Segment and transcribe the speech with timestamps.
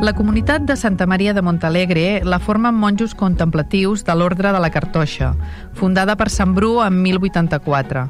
[0.00, 4.70] La comunitat de Santa Maria de Montalegre la formen monjos contemplatius de l'Ordre de la
[4.70, 5.32] Cartoixa,
[5.74, 8.04] fundada per Sant Bru en 1084.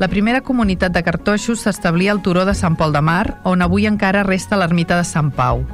[0.00, 3.84] La primera comunitat de cartoixos s'establia al turó de Sant Pol de Mar, on avui
[3.84, 5.66] encara resta l'ermita de Sant Pau.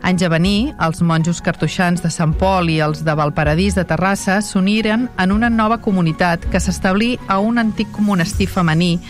[0.00, 4.38] Anys a venir, els monjos cartoixans de Sant Pol i els de Valparadís de Terrassa
[4.46, 9.00] s'uniren en una nova comunitat que s'establí a un antic monestir femení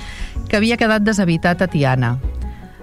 [0.49, 2.17] que havia quedat deshabitat a Tiana.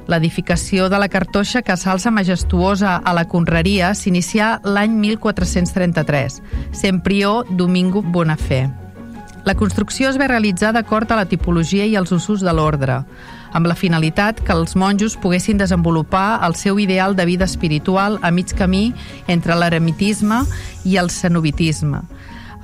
[0.08, 7.50] L'edificació de la cartoixa que s'alça majestuosa a la Conreria s'inicià l'any 1433, sent prior
[7.60, 8.68] Domingo Bonafé.
[9.48, 13.02] La construcció es va realitzar d'acord a la tipologia i els usos de l'ordre,
[13.56, 18.32] amb la finalitat que els monjos poguessin desenvolupar el seu ideal de vida espiritual a
[18.32, 18.94] mig camí
[19.28, 20.42] entre l'eremitisme
[20.84, 22.04] i el cenobitisme,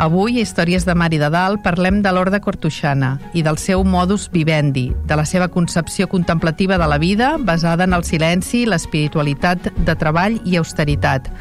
[0.03, 4.25] Avui, Històries de Mar i de Dalt, parlem de l'Orde Cortuixana i del seu modus
[4.33, 9.95] vivendi, de la seva concepció contemplativa de la vida basada en el silenci, l'espiritualitat de
[9.95, 11.31] treball i austeritat,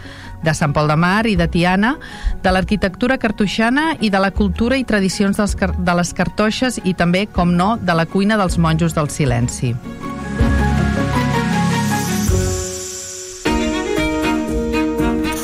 [0.46, 1.96] de Sant Pol de Mar i de Tiana,
[2.44, 7.26] de l'arquitectura cartoixana i de la cultura i tradicions dels, de les cartoixes i també,
[7.26, 9.74] com no, de la cuina dels monjos del silenci.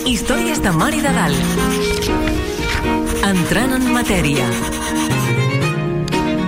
[0.06, 1.97] Històries de Mar i de Dalt.
[3.28, 4.46] Entrant en matèria.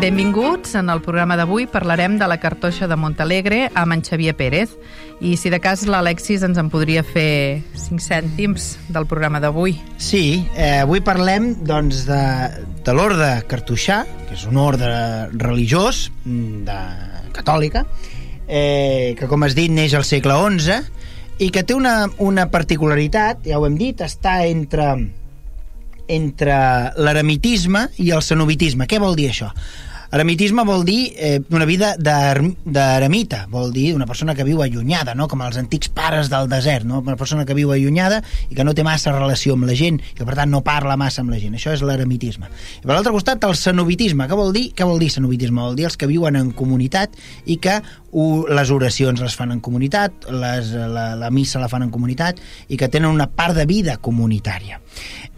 [0.00, 0.72] Benvinguts.
[0.80, 4.72] En el programa d'avui parlarem de la cartoixa de Montalegre amb en Xavier Pérez.
[5.20, 9.76] I si de cas l'Alexis ens en podria fer 5 cèntims del programa d'avui.
[10.00, 12.22] Sí, eh, avui parlem doncs, de,
[12.80, 16.80] de l'orde cartoixà, que és un ordre religiós mm, de,
[17.36, 17.84] catòlica,
[18.48, 20.80] eh, que com has dit neix al segle XI
[21.44, 24.94] i que té una, una particularitat, ja ho hem dit, està entre
[26.10, 26.56] entre
[26.98, 28.88] l'eremitisme i el cenobitisme.
[28.91, 29.50] Què vol dir això?
[30.10, 35.28] Eremitisme vol dir eh, una vida d'eremita, vol dir una persona que viu allunyada, no?
[35.31, 36.98] com els antics pares del desert, no?
[36.98, 38.19] una persona que viu allunyada
[38.50, 40.97] i que no té massa relació amb la gent i que per tant no parla
[40.99, 41.54] massa amb la gent.
[41.54, 42.50] Això és l'eremitisme.
[42.81, 44.26] I per l'altre costat el cenobitisme.
[44.26, 44.65] Què vol dir?
[44.75, 45.62] Què vol dir cenobitisme?
[45.62, 47.15] Vol dir els que viuen en comunitat
[47.47, 51.87] i que uh, les oracions les fan en comunitat, les, la, la missa la fan
[51.87, 54.81] en comunitat i que tenen una part de vida comunitària.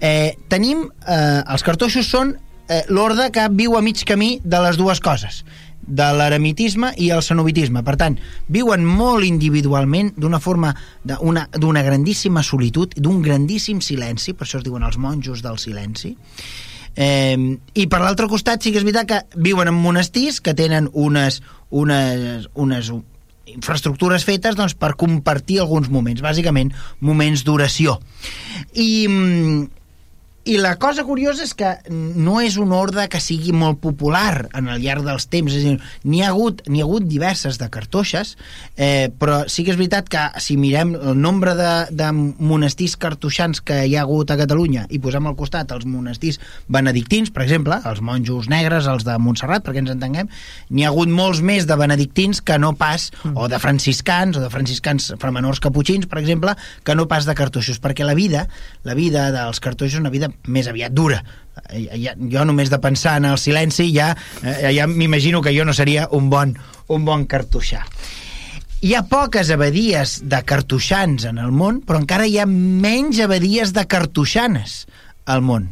[0.00, 2.32] Eh, tenim, eh, els cartoixos són
[2.69, 5.43] eh, l'orde que viu a mig camí de les dues coses
[5.83, 7.83] de l'eremitisme i el cenobitisme.
[7.83, 8.17] Per tant,
[8.53, 14.87] viuen molt individualment d'una forma d'una grandíssima solitud, d'un grandíssim silenci, per això es diuen
[14.87, 16.15] els monjos del silenci.
[16.95, 17.37] Eh,
[17.75, 21.41] I per l'altre costat sí que és veritat que viuen en monestirs que tenen unes,
[21.71, 22.93] unes, unes
[23.53, 27.99] infraestructures fetes doncs, per compartir alguns moments, bàsicament moments d'oració.
[28.75, 29.81] I, mm,
[30.44, 34.66] i la cosa curiosa és que no és un ordre que sigui molt popular en
[34.72, 38.34] el llarg dels temps, és a dir, n'hi ha, hagut, ha hagut diverses de cartoixes,
[38.75, 43.62] eh, però sí que és veritat que si mirem el nombre de, de monestirs cartoixans
[43.62, 47.78] que hi ha hagut a Catalunya i posem al costat els monestirs benedictins, per exemple,
[47.86, 50.31] els monjos negres, els de Montserrat, perquè ens entenguem,
[50.70, 53.36] n'hi ha hagut molts més de benedictins que no pas, mm.
[53.38, 57.78] o de franciscans, o de franciscans framenors caputxins, per exemple, que no pas de cartoixos,
[57.78, 58.48] perquè la vida,
[58.82, 61.22] la vida dels cartoixos és una vida més aviat dura
[61.72, 64.12] ja, jo només de pensar en el silenci ja,
[64.43, 66.56] eh, ja m'imagino que jo no seria un bon,
[66.88, 67.84] un bon cartoixà
[68.82, 73.70] hi ha poques abadies de cartoixans en el món, però encara hi ha menys abadies
[73.76, 74.82] de cartoixanes
[75.31, 75.69] al món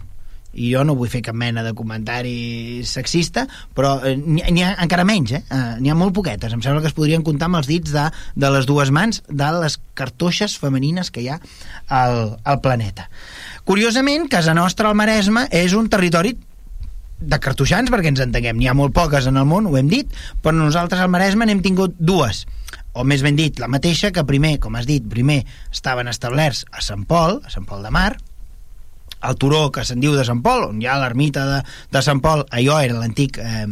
[0.51, 3.45] i jo no vull fer cap mena de comentari sexista,
[3.77, 5.43] però eh, n'hi ha encara menys, eh?
[5.47, 5.61] eh?
[5.79, 6.55] N'hi ha molt poquetes.
[6.55, 9.51] Em sembla que es podrien comptar amb els dits de, de les dues mans de
[9.61, 11.39] les cartoixes femenines que hi ha
[11.87, 13.07] al, al planeta.
[13.71, 16.33] Curiosament, casa nostra, al Maresme, és un territori
[17.21, 18.57] de cartoixans, perquè ens entenguem.
[18.59, 20.11] N'hi ha molt poques en el món, ho hem dit,
[20.43, 22.49] però nosaltres al Maresme n'hem tingut dues
[22.99, 26.83] o més ben dit, la mateixa que primer, com has dit, primer estaven establerts a
[26.83, 28.17] Sant Pol, a Sant Pol de Mar,
[29.21, 31.59] al turó que se'n diu de Sant Pol, on hi ha l'ermita de,
[31.93, 33.67] de Sant Pol, allò era l'antic eh,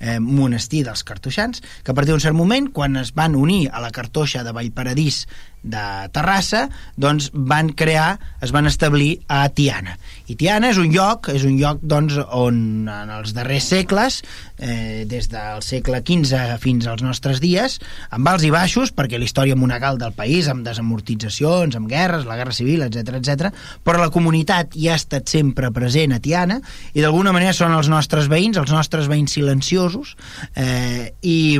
[0.00, 3.84] eh, monestir dels cartoixans, que a partir d'un cert moment, quan es van unir a
[3.84, 5.26] la cartoixa de Vallparadís
[5.66, 5.84] de
[6.14, 6.66] Terrassa,
[6.96, 9.96] doncs van crear, es van establir a Tiana.
[10.30, 14.20] I Tiana és un lloc, és un lloc doncs, on en els darrers segles,
[14.58, 17.78] eh, des del segle XV fins als nostres dies,
[18.10, 22.38] amb alts i baixos, perquè la història monagal del país, amb desamortitzacions, amb guerres, la
[22.38, 23.50] guerra civil, etc etc,
[23.84, 26.60] però la comunitat hi ha estat sempre present a Tiana
[26.94, 30.16] i d'alguna manera són els nostres veïns, els nostres veïns silenciosos,
[30.54, 31.58] eh, i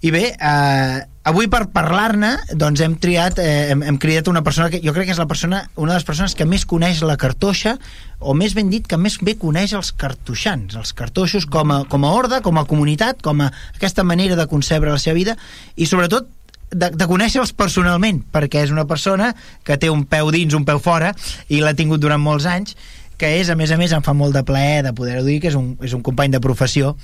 [0.00, 4.70] i bé, eh, avui per parlar-ne doncs hem triat, eh, hem, hem cridat una persona
[4.72, 7.18] que jo crec que és la persona, una de les persones que més coneix la
[7.20, 7.76] cartoixa,
[8.20, 12.04] o més ben dit, que més bé coneix els cartoixans, els cartoixos com a, com
[12.04, 15.36] a horda, com a comunitat, com a aquesta manera de concebre la seva vida,
[15.76, 16.28] i sobretot
[16.70, 19.34] de, de conèixer-los personalment, perquè és una persona
[19.66, 21.12] que té un peu dins, un peu fora,
[21.48, 22.76] i l'ha tingut durant molts anys,
[23.20, 25.50] que és, a més a més, em fa molt de plaer de poder-ho dir, que
[25.50, 26.94] és un, és un company de professió,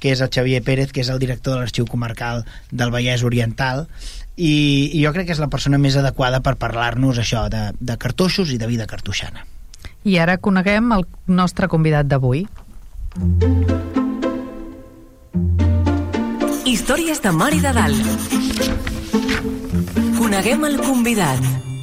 [0.00, 3.86] que és el Xavier Pérez, que és el director de l'Arxiu Comarcal del Vallès Oriental,
[4.36, 7.98] i, i jo crec que és la persona més adequada per parlar-nos això de, de
[7.98, 9.46] cartoixos i de vida cartoixana.
[10.04, 12.44] I ara coneguem el nostre convidat d'avui.
[16.64, 18.32] Històries de Mar i de Dalt.
[20.18, 21.73] Coneguem el convidat.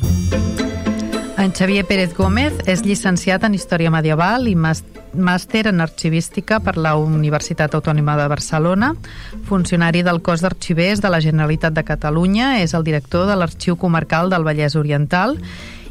[1.41, 6.91] En Xavier Pérez Gómez és llicenciat en Història Medieval i màster en Arxivística per la
[7.01, 8.91] Universitat Autònoma de Barcelona,
[9.49, 14.29] funcionari del cos d'arxivers de la Generalitat de Catalunya, és el director de l'Arxiu Comarcal
[14.29, 15.39] del Vallès Oriental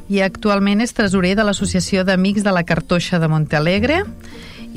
[0.06, 4.04] i actualment és tresorer de l'Associació d'Amics de la Cartoixa de Montalegre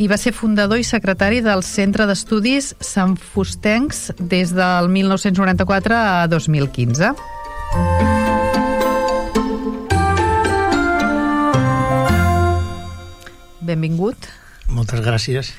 [0.01, 6.25] i va ser fundador i secretari del Centre d'Estudis Sant Fustencs des del 1994 a
[6.33, 7.13] 2015.
[13.65, 14.30] Benvingut.
[14.71, 15.54] Moltes gràcies.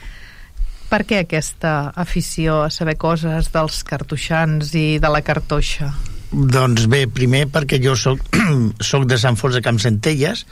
[0.90, 5.90] Per què aquesta afició a saber coses dels cartoixans i de la cartoixa?
[6.30, 8.22] Doncs bé, primer perquè jo soc,
[8.82, 10.44] soc de Sant Fons de Campsentelles,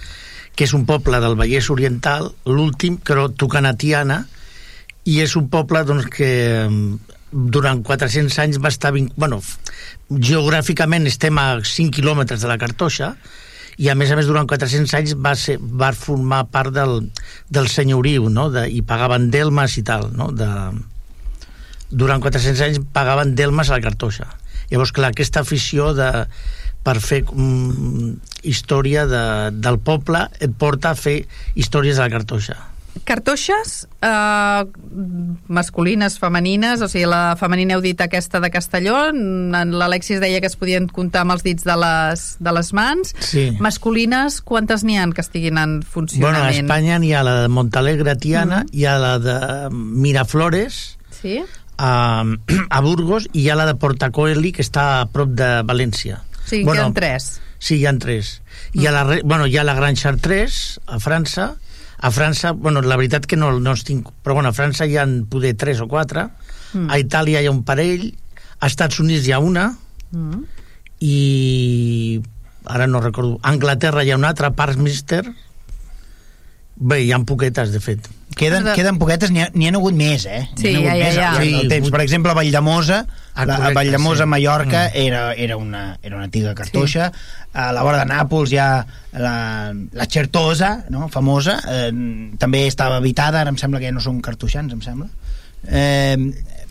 [0.57, 4.23] que és un poble del Vallès Oriental, l'últim, però tocant a Tiana,
[5.09, 6.33] i és un poble doncs, que
[7.33, 8.93] durant 400 anys va estar...
[9.17, 9.41] Bueno,
[10.13, 13.15] geogràficament estem a 5 quilòmetres de la Cartoixa,
[13.83, 17.09] i a més a més durant 400 anys va, ser, va formar part del,
[17.51, 18.49] del senyoriu no?
[18.55, 20.31] de, i pagaven delmes i tal no?
[20.31, 20.49] de,
[21.91, 24.29] durant 400 anys pagaven delmes a la cartoixa
[24.71, 26.11] llavors clar, aquesta afició de,
[26.87, 28.13] per fer um,
[28.43, 29.25] història de,
[29.59, 31.23] del poble et porta a fer
[31.59, 32.59] històries de la cartoixa
[33.05, 34.65] Cartoixes eh,
[35.49, 40.59] masculines, femenines, o sigui, la femenina heu dit aquesta de Castelló, l'Alexis deia que es
[40.61, 43.15] podien comptar amb els dits de les, de les mans.
[43.25, 43.49] Sí.
[43.65, 46.45] Masculines, quantes n'hi han que estiguin en funcionament?
[46.45, 48.79] Bueno, a Espanya n'hi ha la de Montalegre, Tiana, mm -hmm.
[48.79, 51.43] hi ha la de Miraflores, sí?
[51.79, 52.25] a,
[52.71, 56.23] a Burgos, i hi ha la de Portacoeli, que està a prop de València.
[56.45, 57.41] Sí, bueno, hi ha tres.
[57.59, 58.43] Sí, hi ha tres.
[58.75, 58.81] Mm.
[58.81, 61.57] Hi, ha la, bueno, hi ha la Gran Chartres, a França,
[62.03, 64.09] a França, bueno, la veritat que no, no estic...
[64.27, 66.27] Però bueno, a França hi ha poder tres o quatre,
[66.75, 66.89] mm.
[66.91, 68.09] a Itàlia hi ha un parell,
[68.59, 69.69] a Estats Units hi ha una,
[70.11, 70.41] mm.
[71.07, 72.19] i
[72.67, 75.23] ara no recordo, a Anglaterra hi ha una altra, Parkminster,
[76.83, 78.11] bé, hi ha poquetes, de fet.
[78.37, 80.43] Queden, queden poquetes, n'hi ha, ha hagut més, eh?
[80.57, 81.31] Sí, ha ja, ja, ja.
[81.41, 81.91] Sí, temps.
[81.93, 83.03] Per exemple, a Valldemosa,
[83.35, 84.31] ah, la, a Valldemosa, sí.
[84.33, 85.03] Mallorca, mm.
[85.05, 87.11] era, era, una, era una antiga cartoixa.
[87.13, 87.49] Sí.
[87.61, 88.71] A la vora de Nàpols hi ha
[89.21, 89.35] la,
[89.93, 91.11] la Certosa, no?
[91.13, 91.91] famosa, eh,
[92.41, 95.11] també estava habitada, ara em sembla que ja no són cartoixans, em sembla.
[95.69, 96.17] Eh,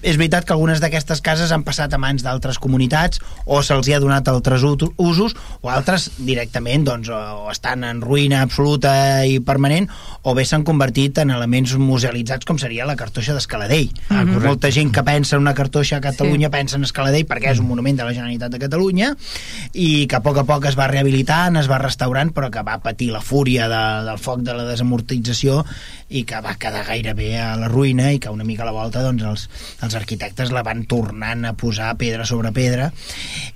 [0.01, 3.99] és veritat que algunes d'aquestes cases han passat a mans d'altres comunitats o se'ls ha
[4.01, 9.89] donat altres usos o altres directament doncs, o estan en ruïna absoluta i permanent
[10.23, 13.89] o bé s'han convertit en elements musealitzats com seria la cartoixa d'Escaladell.
[14.09, 16.53] Ah, Molta gent que pensa en una cartoixa a Catalunya sí.
[16.53, 19.13] pensa en Escaladell perquè és un monument de la Generalitat de Catalunya
[19.73, 22.79] i que a poc a poc es va rehabilitant, es va restaurant però que va
[22.83, 25.61] patir la fúria de, del foc de la desamortització
[26.09, 29.03] i que va quedar gairebé a la ruïna i que una mica a la volta
[29.05, 29.47] doncs, els,
[29.81, 32.89] els els arquitectes la van tornant a posar pedra sobre pedra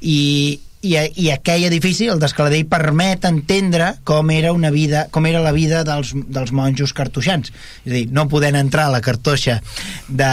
[0.02, 5.42] i, i, i aquell edifici, el d'Escaladell, permet entendre com era una vida, com era
[5.44, 7.52] la vida dels, dels monjos cartoixans.
[7.84, 9.58] És a dir, no podent entrar a la cartoixa
[10.08, 10.32] de,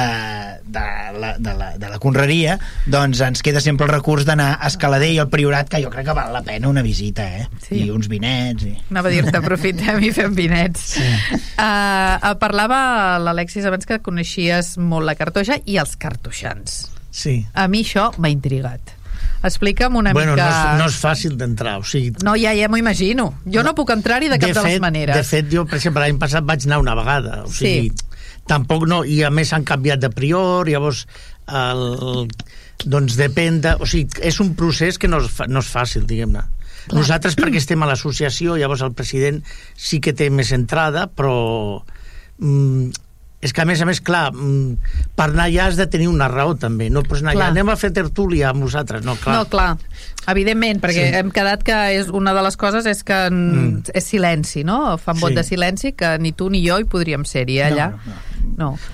[0.64, 0.84] de,
[1.18, 2.58] la, de, la, de la conreria,
[2.92, 6.16] doncs ens queda sempre el recurs d'anar a Escaladell, al Priorat, que jo crec que
[6.16, 7.48] val la pena una visita, eh?
[7.64, 7.84] Sí.
[7.86, 8.68] I uns vinets.
[8.68, 8.76] I...
[8.92, 10.88] Anava a dir-te, aprofitem i fem vinets.
[10.98, 11.10] Sí.
[11.56, 16.82] Uh, parlava l'Alexis abans que coneixies molt la cartoixa i els cartoixans.
[17.12, 17.42] Sí.
[17.52, 18.98] A mi això m'ha intrigat
[19.42, 20.46] Explica'm una bueno, mica...
[20.46, 22.12] No és, no és fàcil d'entrar, o sigui...
[22.22, 23.32] No, ja, ja m'ho imagino.
[23.50, 25.18] Jo no puc entrar-hi de cap de, fet, de les maneres.
[25.18, 27.90] De fet, jo, per exemple, l'any passat vaig anar una vegada, o sigui...
[27.90, 28.08] Sí.
[28.50, 31.04] Tampoc no, i a més han canviat de prior, llavors
[31.46, 32.26] el,
[32.84, 33.76] doncs depèn de...
[33.78, 36.42] O sigui, és un procés que no és, no és fàcil, diguem-ne.
[36.90, 39.38] Nosaltres perquè estem a l'associació, llavors el president
[39.78, 41.36] sí que té més entrada, però
[42.42, 42.90] mm,
[43.42, 44.76] és que a més a més, clar, mm,
[45.18, 47.48] per anar allà has de tenir una raó també, no pots anar Clar.
[47.48, 49.34] allà, anem a fer tertúlia amb nosaltres, no, clar.
[49.34, 49.76] No, clar,
[50.30, 51.16] evidentment, perquè Sí.
[51.18, 53.90] hem quedat que és una de les coses és que mm.
[53.92, 54.96] és silenci, no?
[54.96, 55.34] Fan vot Sí.
[55.34, 57.90] de silenci que ni tu ni jo hi podríem ser-hi allà.
[57.90, 58.31] No, no, no.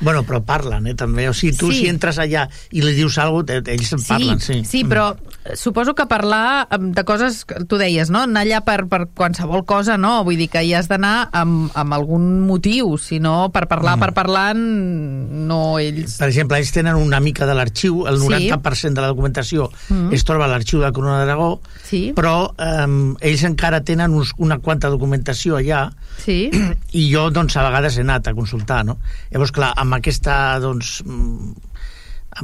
[0.01, 1.29] Bueno, però parlen, eh, també.
[1.29, 1.81] O sigui, tu Sí.
[1.81, 4.65] si entres allà i li dius alguna cosa, ells en parlen, sí.
[4.65, 5.17] sí, però
[5.55, 8.23] suposo que parlar de coses, que tu deies, no?
[8.23, 10.23] Anar allà per, per qualsevol cosa, no?
[10.25, 14.01] Vull dir que hi has d'anar amb, amb algun motiu, si no per parlar, Mm.
[14.01, 16.19] per parlar, no ells...
[16.19, 18.27] Per exemple, ells tenen una mica de l'arxiu, el Sí.
[18.29, 20.13] 90% de la documentació Mm.
[20.13, 22.13] es troba a l'arxiu de Corona d'Aragó, Sí.
[22.15, 26.51] però eh, ells encara tenen uns, una quanta documentació allà Sí,
[26.93, 28.99] i jo, doncs, a vegades he anat a consultar, no?
[29.39, 31.53] Llavors, clar, amb aquesta, doncs, mm,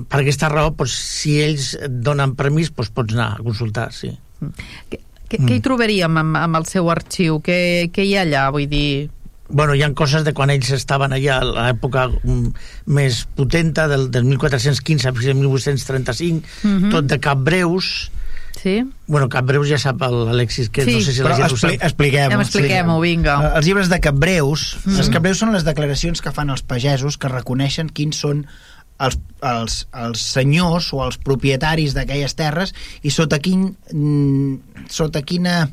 [0.07, 4.13] per aquesta raó, doncs, si ells et donen permís, doncs pots anar a consultar, sí.
[4.93, 7.41] què, què, què hi trobaríem amb, amb el seu arxiu?
[7.43, 9.11] Què, què hi ha allà, vull dir...
[9.51, 12.55] Bueno, hi ha coses de quan ells estaven allà a l'època mm,
[12.95, 16.95] més potenta, del, del 1415 fins al 1835, Mhm.
[16.95, 17.91] tot de cap breus,
[18.65, 18.79] Sí?
[19.07, 21.53] Bueno, Cap Breus ja sap el- l'Alexis, que Sí, no sé si la Però gent
[21.53, 21.75] ho sap.
[21.85, 22.31] expliquem-ho.
[22.33, 23.35] Ja m'expliquem-ho, vinga.
[23.37, 24.97] Eh, Els llibres de capbreus, mm.
[24.97, 28.47] les capbreus són les declaracions que fan els pagesos que reconeixen quins són
[28.99, 35.69] els, els, els senyors o els propietaris d'aquelles terres i sota quin mm, sota quina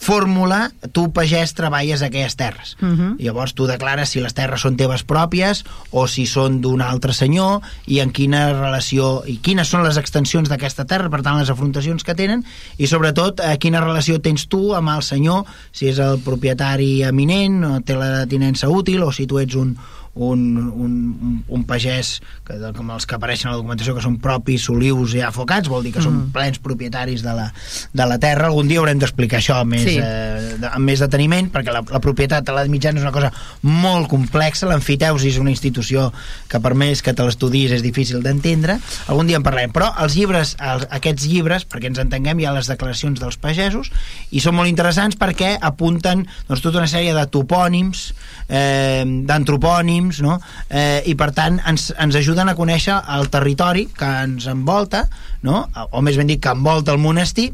[0.00, 2.76] fórmula tu, pagès, treballes aquelles terres.
[2.80, 3.18] Mhm.
[3.20, 7.60] Llavors tu declares si les terres són teves pròpies o si són d'un altre senyor
[7.86, 12.02] i en quina relació i quines són les extensions d'aquesta terra, per tant les afrontacions
[12.02, 12.44] que tenen
[12.78, 17.64] i sobretot eh, quina relació tens tu amb el senyor, si és el propietari eminent
[17.64, 19.76] o té la tinença útil o si tu ets un,
[20.14, 24.64] un, un, un, pagès que, com els que apareixen a la documentació que són propis,
[24.66, 26.32] solius i afocats vol dir que són Mm.
[26.34, 27.52] plens propietaris de la,
[27.94, 29.98] de la terra algun dia haurem d'explicar això més, Sí.
[30.02, 33.30] eh, de, amb més deteniment perquè la, la propietat a l'edat mitjana és una cosa
[33.62, 36.12] molt complexa, l'emfiteusi és una institució
[36.50, 40.16] que per més que te l'estudis és difícil d'entendre, algun dia en parlarem però els
[40.18, 43.92] llibres, els, aquests llibres perquè ens entenguem, hi ha les declaracions dels pagesos
[44.34, 48.10] i són molt interessants perquè apunten doncs, tota una sèrie de topònims
[48.50, 50.36] eh, d'antropònims no?
[50.68, 55.04] eh, i per tant ens, ens ajuden a conèixer el territori que ens envolta
[55.46, 55.62] no?
[55.90, 57.48] o més ben dit que envolta el monestir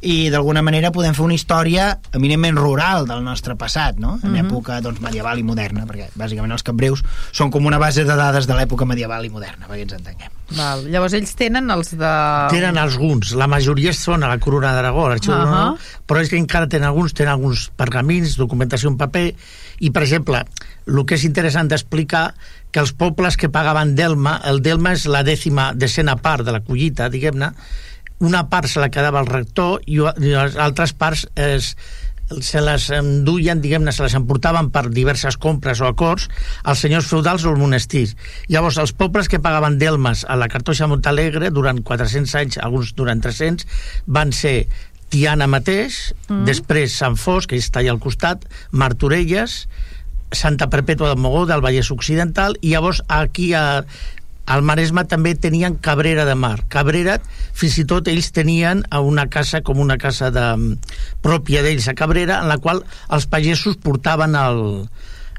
[0.00, 4.18] i d'alguna manera podem fer una història eminentment rural del nostre passat no?
[4.22, 4.48] en Mhm.
[4.48, 8.46] època doncs, medieval i moderna perquè bàsicament els capbreus són com una base de dades
[8.46, 10.86] de l'època medieval i moderna perquè ens entenguem Val.
[10.88, 12.10] Llavors ells tenen els de...
[12.48, 15.76] Tenen alguns, la majoria són a la Corona d'Aragó, uh -huh.
[16.06, 19.34] però és que encara tenen alguns, tenen alguns pergamins, documentació en paper,
[19.78, 20.42] i per exemple,
[20.88, 22.32] el que és interessant d'explicar
[22.72, 26.64] que els pobles que pagaven Delma, el Delma és la dècima decena part de la
[26.64, 27.52] collita, diguem-ne,
[28.18, 31.74] una part se la quedava el rector i, les altres parts es,
[32.40, 36.26] se les enduien, diguem-ne, se les emportaven per diverses compres o acords
[36.64, 38.16] als senyors feudals o els monestirs.
[38.52, 43.22] Llavors, els pobles que pagaven delmes a la cartoixa Montalegre durant 400 anys, alguns durant
[43.24, 43.66] 300,
[44.06, 44.66] van ser
[45.08, 46.44] Tiana mateix, mm.
[46.48, 49.64] després Sant Fos, que està allà al costat, Martorelles,
[50.32, 53.82] Santa Perpètua del Mogó, del Vallès Occidental, i llavors aquí a,
[54.48, 56.56] al Maresme també tenien Cabrera de Mar.
[56.72, 57.18] Cabrera,
[57.56, 60.48] fins i tot ells tenien una casa com una casa de,
[61.24, 64.62] pròpia d'ells a Cabrera, en la qual els pagesos portaven el,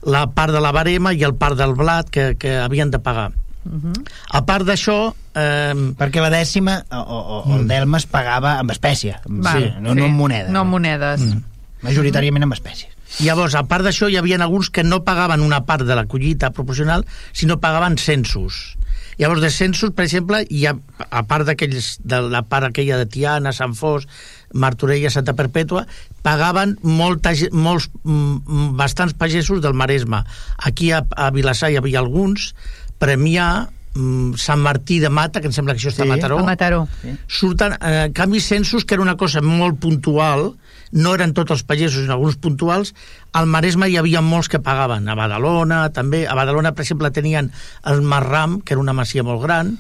[0.06, 3.32] la part de la barema i el part del blat que, que havien de pagar.
[3.66, 4.04] Uh -huh.
[4.32, 8.72] A part d'això, eh, perquè la dècima o, o, o el delma es pagava amb
[8.72, 11.22] espècie Val, no, no amb moneda No amb monedes.
[11.22, 11.44] Mm.
[11.82, 15.84] majoritàriament amb espècies Llavors, a part d'això, hi havia alguns que no pagaven una part
[15.84, 18.78] de la collita proporcional, sinó pagaven censos.
[19.20, 20.76] Llavors, de censos, per exemple, hi ha,
[21.10, 24.06] a part d'aquells, de la part aquella de Tiana, Sant Fos,
[24.54, 25.84] Martorella, Santa Perpètua,
[26.24, 30.22] pagaven molta, molts, mm, bastants pagesos del Maresme.
[30.58, 32.54] Aquí a, a Vilassar hi havia alguns,
[33.00, 36.40] Premià, mm, Sant Martí de Mata, que em sembla que això està Sí, a Mataró,
[36.40, 36.88] A Mataró.
[37.28, 40.54] surten, eh, en canvi, censos, que era una cosa molt puntual,
[40.92, 42.94] no eren tots els pagesos, sinó alguns puntuals,
[43.34, 47.52] al Maresme hi havia molts que pagaven, a Badalona també, a Badalona, per exemple, tenien
[47.86, 49.78] el Marram, que era una masia molt gran,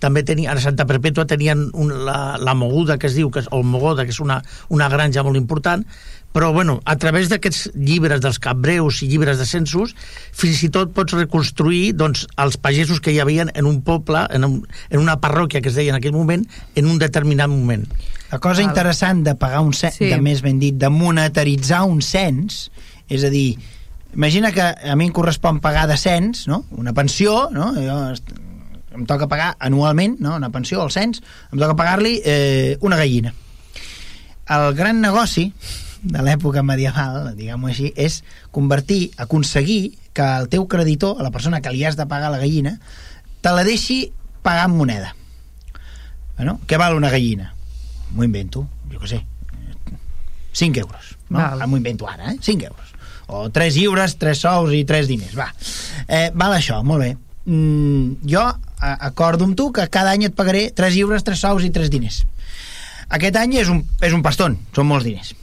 [0.00, 3.48] també tenien, a Santa Perpètua tenien un, la, la Moguda, que es diu, que és,
[3.52, 5.84] o Mogoda, que és una, una granja molt important,
[6.32, 9.96] però bueno, a través d'aquests llibres dels capbreus i llibres de censos,
[10.30, 14.46] fins i tot pots reconstruir doncs, els pagesos que hi havien en un poble, en,
[14.46, 14.60] un,
[14.90, 16.46] en una parròquia que es deia en aquell moment,
[16.78, 17.82] en un determinat moment.
[18.30, 18.70] La cosa Val.
[18.70, 20.06] interessant de pagar un cens, Sí.
[20.06, 22.70] de més ben dit, de monetaritzar un cens,
[23.10, 23.58] és a dir,
[24.14, 26.64] imagina que a mi em correspon pagar de cens, no?
[26.70, 27.72] una pensió, no?
[27.74, 27.98] jo
[28.94, 30.36] em toca pagar anualment, no?
[30.36, 33.34] una pensió, al cens, em toca pagar-li eh, una gallina.
[34.50, 35.52] El gran negoci
[36.02, 38.22] de l'època medieval, diguem-ho així, és
[38.54, 42.78] convertir, aconseguir que el teu creditor, la persona que li has de pagar la gallina,
[43.40, 45.14] te la deixi pagar en moneda.
[46.36, 47.52] Bueno, què val una gallina?
[48.14, 49.20] M'ho invento, jo què sé,
[50.52, 51.16] 5 euros.
[51.28, 51.38] No?
[51.38, 51.66] Val.
[51.68, 52.38] M'ho invento ara, eh?
[52.40, 52.94] 5 euros.
[53.30, 55.36] O 3 lliures, 3 sous i 3 diners.
[55.38, 55.50] Va,
[56.08, 57.16] eh, val això, molt bé.
[57.44, 58.42] Mm, jo
[58.80, 62.24] acordo amb tu que cada any et pagaré 3 lliures, 3 sous i 3 diners.
[63.10, 65.34] Aquest any és un, és un paston, són molts diners.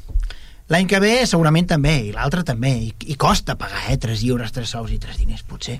[0.67, 3.97] L'any que ve segurament també, i l'altre també, i, i costa pagar, eh?
[4.03, 5.77] 3 lliures, 3 sous i 3 diners, potser.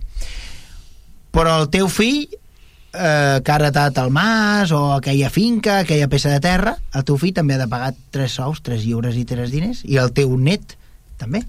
[1.35, 6.31] Però el teu fill, eh, que ha heretat el mas, o aquella finca, aquella peça
[6.31, 9.51] de terra, el teu fill també ha de pagar 3 sous, 3 lliures i 3
[9.51, 10.77] diners, i el teu net
[11.19, 11.43] també.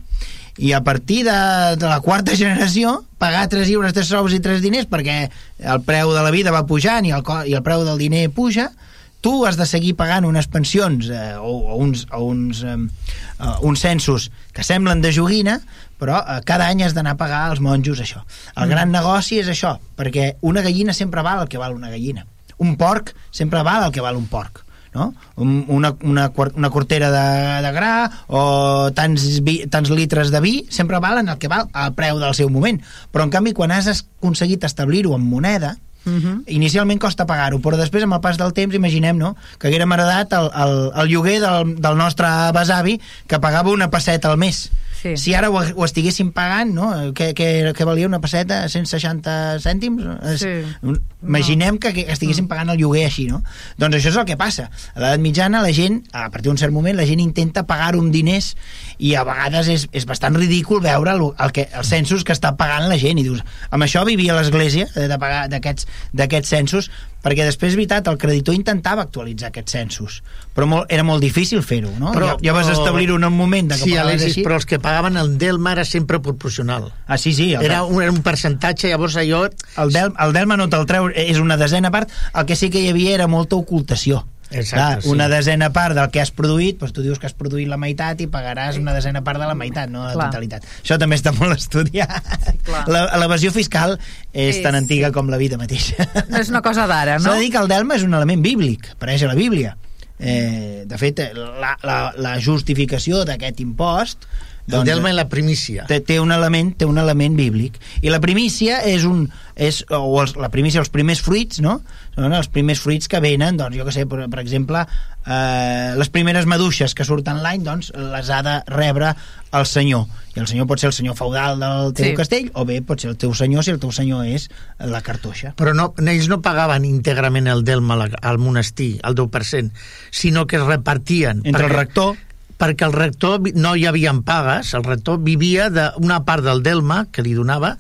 [0.59, 1.39] I a partir de,
[1.79, 5.29] de la quarta generació, pagar 3 lliures, 3 sous i 3 diners, perquè
[5.63, 8.73] el preu de la vida va pujant i el, i el preu del diner puja,
[9.21, 13.57] tu has de seguir pagant unes pensions eh, o, o uns, o uns, eh, uh,
[13.67, 15.59] uns censos que semblen de joguina,
[15.99, 18.23] però eh, cada any has d'anar a pagar als monjos això.
[18.57, 22.27] El gran negoci és això, perquè una gallina sempre val el que val una gallina.
[22.59, 25.15] Un porc sempre val el que val un porc no?
[25.37, 30.55] Un- una, una, una cortera de, de gra o tants, vi, tants litres de vi
[30.73, 32.81] sempre valen el que val al preu del seu moment
[33.13, 35.77] però en canvi quan has aconseguit establir-ho en moneda
[36.09, 36.43] Uh -huh.
[36.47, 39.37] inicialment costa pagar-ho, però després amb el pas del temps imaginem no?
[39.59, 44.31] que haguérem heredat el, el, el lloguer del, del nostre besavi que pagava una passeta
[44.31, 45.13] al mes Sí.
[45.17, 46.89] si ara ho, ho estiguéssim pagant no?
[47.15, 50.03] què, què, què valia una passeta 160 cèntims
[50.41, 50.51] Sí.
[50.83, 53.43] un- imaginem que, que estiguéssim pagant el lloguer així no?
[53.79, 56.73] doncs això és el que passa a l'edat mitjana la gent, a partir d'un cert
[56.75, 58.53] moment la gent intenta pagar-ho amb diners
[58.99, 62.57] i a vegades és, és bastant ridícul veure el, el que, els censos que està
[62.59, 66.91] pagant la gent i dius, amb això vivia l'església eh, de pagar d'aquests censos
[67.29, 70.23] perquè després, és veritat, el creditor intentava actualitzar aquests censos,
[70.57, 72.15] però molt, era molt difícil fer-ho, no?
[72.17, 74.45] Però- ja, ja vas establir-ho en un moment de que Sí, Alexis, així.
[74.47, 76.89] però els que pagaven el Delma era sempre proporcional.
[77.07, 77.53] Ah, sí, sí.
[77.55, 79.45] El, Era un, era un percentatge, llavors allò...
[79.77, 82.11] el, del, el Delma no te'l treu, és una desena part.
[82.35, 84.25] El que sí que hi havia era molta ocultació.
[84.51, 85.09] Exacte, sí.
[85.13, 88.21] Una desena part del que has produït, doncs tu dius que has produït la meitat
[88.25, 90.31] i pagaràs una desena part de la meitat, no la Clar.
[90.31, 90.65] totalitat.
[90.83, 92.23] Això també està molt estudiat.
[92.65, 92.87] clar.
[92.89, 93.99] La- L'evasió fiscal
[94.33, 96.09] és, És- tan antiga com la vida mateixa.
[96.31, 97.35] No és una cosa d'ara, S'ha no?
[97.35, 99.77] de dir que el delma és un element bíblic, apareix a la Bíblia.
[100.19, 104.25] Eh, de fet, la, la, la justificació d'aquest impost
[104.69, 105.87] El Delma i la primícia.
[105.89, 110.21] té, té un element té un element bíblic i la primícia és un és, o
[110.23, 111.81] els, la primícia, els primers fruits no?
[112.15, 114.85] són els primers fruits que venen doncs jo que sé, per, per exemple
[115.27, 119.15] eh, les primeres maduixes que surten l'any doncs les ha de rebre
[119.57, 120.05] el senyor
[120.37, 122.15] i el senyor pot ser el senyor feudal del teu Sí.
[122.21, 125.55] castell o bé pot ser el teu senyor si el teu senyor és la cartoixa
[125.59, 129.73] Però no, ells no pagaven íntegrament el Delma al, al monestir, el 10%,
[130.11, 131.43] sinó que es repartien.
[131.45, 132.17] entre el rector
[132.59, 137.23] perquè el rector no hi havia pagues, el rector vivia d'una part del delma que
[137.23, 137.77] li donava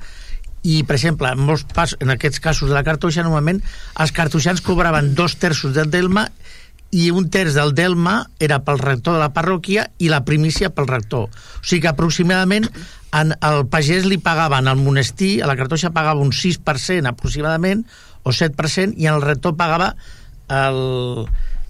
[0.63, 3.61] i, per exemple, en, molts pas, en aquests casos de la cartoixa, normalment
[3.99, 6.29] els cartoixans cobraven dos terços del delma
[6.91, 10.89] i un terç del delma era pel rector de la parròquia i la primícia pel
[10.89, 11.29] rector.
[11.29, 12.69] O sigui que aproximadament
[13.19, 17.85] en el pagès li pagaven al monestir, a la cartoixa pagava un 6% aproximadament,
[18.25, 19.95] o 7%, i el rector pagava
[20.49, 21.29] el,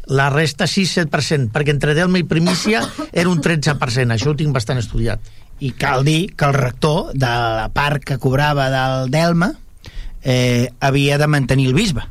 [0.09, 4.81] la resta 6-7%, perquè entre delma i primícia era un 13%, això ho tinc bastant
[4.81, 5.21] estudiat.
[5.59, 9.49] i cal dir que el rector de la part que cobrava del Delma
[10.23, 12.05] eh, havia de mantenir el bisbe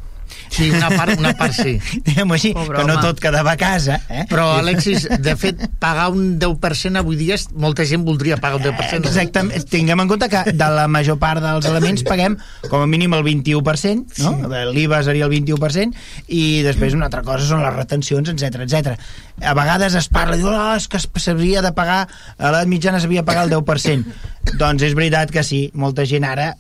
[0.50, 1.78] Sí, una part, una part sí.
[2.08, 3.04] diguem-ho així, Pobre que no home.
[3.04, 4.26] tot quedava a casa eh?
[4.30, 9.08] Però, Alexis, de fet, pagar un 10% avui dia, molta gent voldria pagar un 10%.
[9.12, 13.16] Exactament, tinguem en compte que de la major part dels elements paguem com a mínim
[13.18, 14.34] el 21%, no?
[14.72, 15.96] l'IVA seria el 21%,
[16.34, 18.96] i després una altra cosa són les retencions, etc etc.
[19.44, 22.06] A vegades es parla, diu, oh, és que s'havia de pagar,
[22.38, 24.16] a l'edat mitjana s'havia de pagar el 10%.
[24.58, 26.54] doncs és veritat que sí, molta gent ara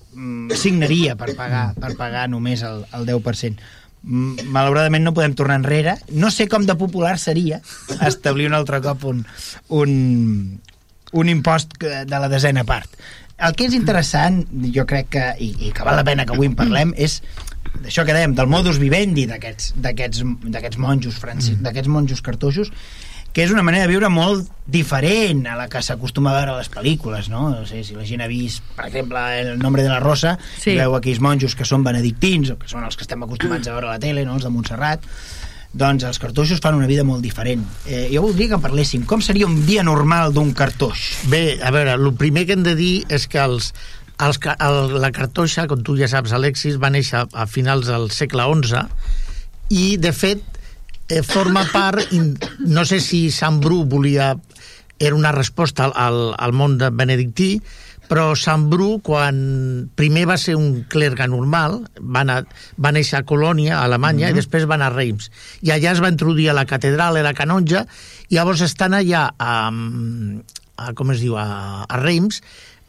[0.55, 3.67] signaria per pagar, per pagar només el, el 10%.
[4.07, 7.57] Mm, malauradament no podem tornar enrere no sé com de popular seria
[8.05, 9.23] establir un altre cop un,
[9.73, 9.91] un,
[11.11, 12.93] un impost de la desena part.
[13.37, 14.39] El que és interessant,
[14.73, 17.19] jo crec que, i, i que val la pena que avui en parlem, és
[17.83, 22.71] d'això que dèiem, del modus vivendi d'aquests monjos d'aquests monjos cartoixos,
[23.37, 26.57] que és una manera de viure molt diferent a la que s'acostuma a veure a
[26.57, 27.51] les pel·lícules, no?
[27.53, 30.71] No sé si la gent ha vist, per exemple, El nombre de la rosa, Sí.
[30.71, 33.75] i veu aquells monjos que són benedictins, o que són els que estem acostumats a
[33.75, 34.39] veure a la tele, no?
[34.39, 35.05] els de Montserrat,
[35.71, 37.61] doncs els cartoixos fan una vida molt diferent.
[37.85, 41.05] Eh, jo voldria que parléssim com seria un dia normal d'un cartoix.
[41.29, 43.69] Bé, a veure, el primer que hem de dir és que els,
[44.17, 48.49] els, el, la cartoixa, com tu ja saps, Alexis, va néixer a finals del segle
[48.65, 48.87] XI
[49.69, 50.41] i, de fet,
[51.07, 52.11] eh, forma part...
[52.59, 54.35] No sé si Sant Bru volia...
[54.99, 57.59] Era una resposta al, al, món de benedictí,
[58.09, 59.37] però Sant Bru, quan
[59.99, 62.39] primer va ser un clergue normal, va, anar,
[62.81, 64.33] va néixer a Colònia, a Alemanya, mm -hmm.
[64.33, 65.29] i després va anar a Reims.
[65.61, 67.85] I allà es va introduir a la catedral, era canonja,
[68.29, 69.69] i llavors estant allà a,
[70.77, 72.41] a com es diu, a, a Reims,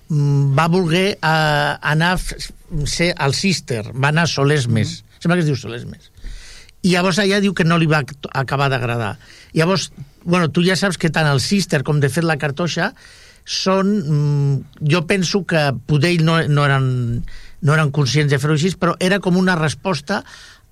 [0.08, 5.20] mm, va voler uh, anar a ser al Cister, va anar a Solesmes, mm.
[5.20, 6.10] sembla que es diu Solesmes.
[6.86, 9.16] I llavors allà diu que no li va acabar d'agradar.
[9.56, 9.90] Llavors,
[10.22, 12.92] bueno, tu ja saps que tant el Cister com de fet la cartoixa
[13.48, 13.94] són...
[14.04, 16.88] Mm, jo penso que poder ells no, no, eren,
[17.64, 20.22] no eren conscients de fer-ho així, però era com una resposta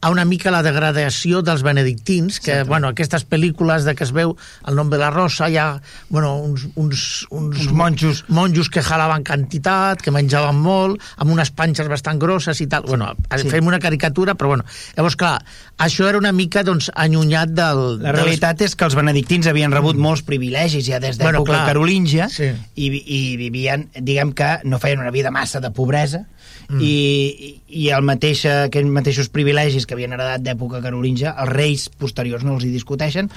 [0.06, 4.36] a una mica la degradació dels benedictins, que, bueno, aquestes pel·lícules de que es veu
[4.70, 5.80] el nom de la rosa, hi ha,
[6.14, 8.20] bueno, uns, uns, uns, Uns monjos.
[8.28, 12.86] monjos que jalaven quantitat, que menjaven molt, amb unes panxes bastant grosses i tal.
[12.86, 13.42] Bueno, Sí.
[13.42, 13.50] sí.
[13.50, 14.64] fem una caricatura, però bueno.
[14.96, 15.40] Llavors, clar,
[15.78, 17.98] això era una mica, doncs, allunyat del...
[18.06, 21.44] La realitat és que els benedictins havien rebut molts privilegis ja des d'època Mm.
[21.46, 22.52] Bueno, carolíngia Sí.
[22.76, 26.26] i, i vivien, diguem que no feien una vida massa de pobresa
[26.68, 26.80] Mm.
[26.82, 32.44] i, i el mateix, aquells mateixos privilegis que havien heredat d'època carolíngia, els reis posteriors
[32.46, 33.32] no els hi discuteixen,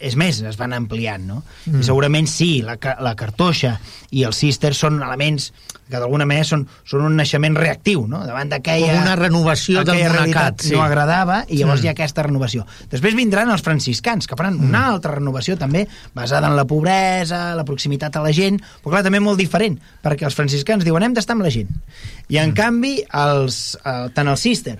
[0.00, 1.42] és més, es van ampliant, no?
[1.66, 1.80] Mm.
[1.82, 3.74] I segurament sí, la, la cartoixa
[4.16, 5.50] i els cister són elements
[5.90, 8.22] que d'alguna manera són, són un naixement reactiu, no?
[8.26, 8.92] Davant d'aquella...
[8.94, 10.74] Com una renovació del monacat, sí.
[10.76, 11.84] no agradava i llavors Mm.
[11.84, 12.66] hi ha aquesta renovació.
[12.92, 17.64] Després vindran els franciscans, que faran una altra renovació també, basada en la pobresa, la
[17.64, 21.38] proximitat a la gent, però clar, també molt diferent, perquè els franciscans diuen hem d'estar
[21.38, 21.72] amb la gent.
[22.28, 24.78] I en canvi, els, eh, tant el cister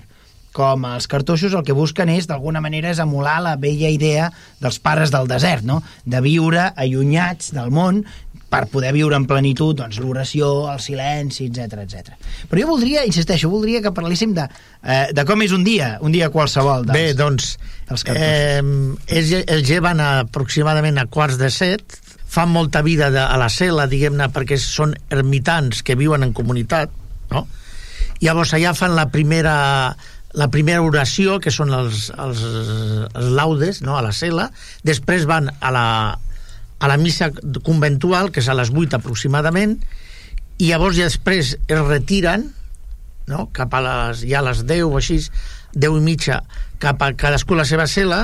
[0.55, 4.79] com els cartoixos el que busquen és, d'alguna manera, és emular la vella idea dels
[4.83, 5.81] pares del desert, no?
[6.05, 8.03] de viure allunyats del món
[8.51, 12.17] per poder viure en plenitud doncs, l'oració, el silenci, etc etc.
[12.51, 14.49] Però jo voldria, insisteixo, voldria que parléssim de,
[14.83, 16.83] eh, de com és un dia, un dia qualsevol.
[16.89, 17.53] Dels, Bé, doncs,
[17.87, 18.27] dels cartoixos.
[18.27, 21.95] eh, ells, ells lleven a, aproximadament a quarts de set,
[22.31, 26.91] fan molta vida de, a la cel·la, diguem-ne, perquè són ermitans que viuen en comunitat,
[27.31, 27.47] no?
[28.21, 29.55] Llavors allà fan la primera
[30.37, 32.43] la primera oració, que són els, els,
[33.11, 34.49] els laudes, no?, a la cel·la,
[34.87, 35.87] després van a la,
[36.79, 37.31] a la missa
[37.65, 39.77] conventual, que és a les 8 aproximadament,
[40.61, 42.51] i llavors ja després es retiren
[43.31, 43.47] no?
[43.55, 45.19] cap a les, ja a les 10 o així,
[45.73, 46.41] 10 i mitja,
[46.81, 48.23] cap a cadascú a la seva cel·la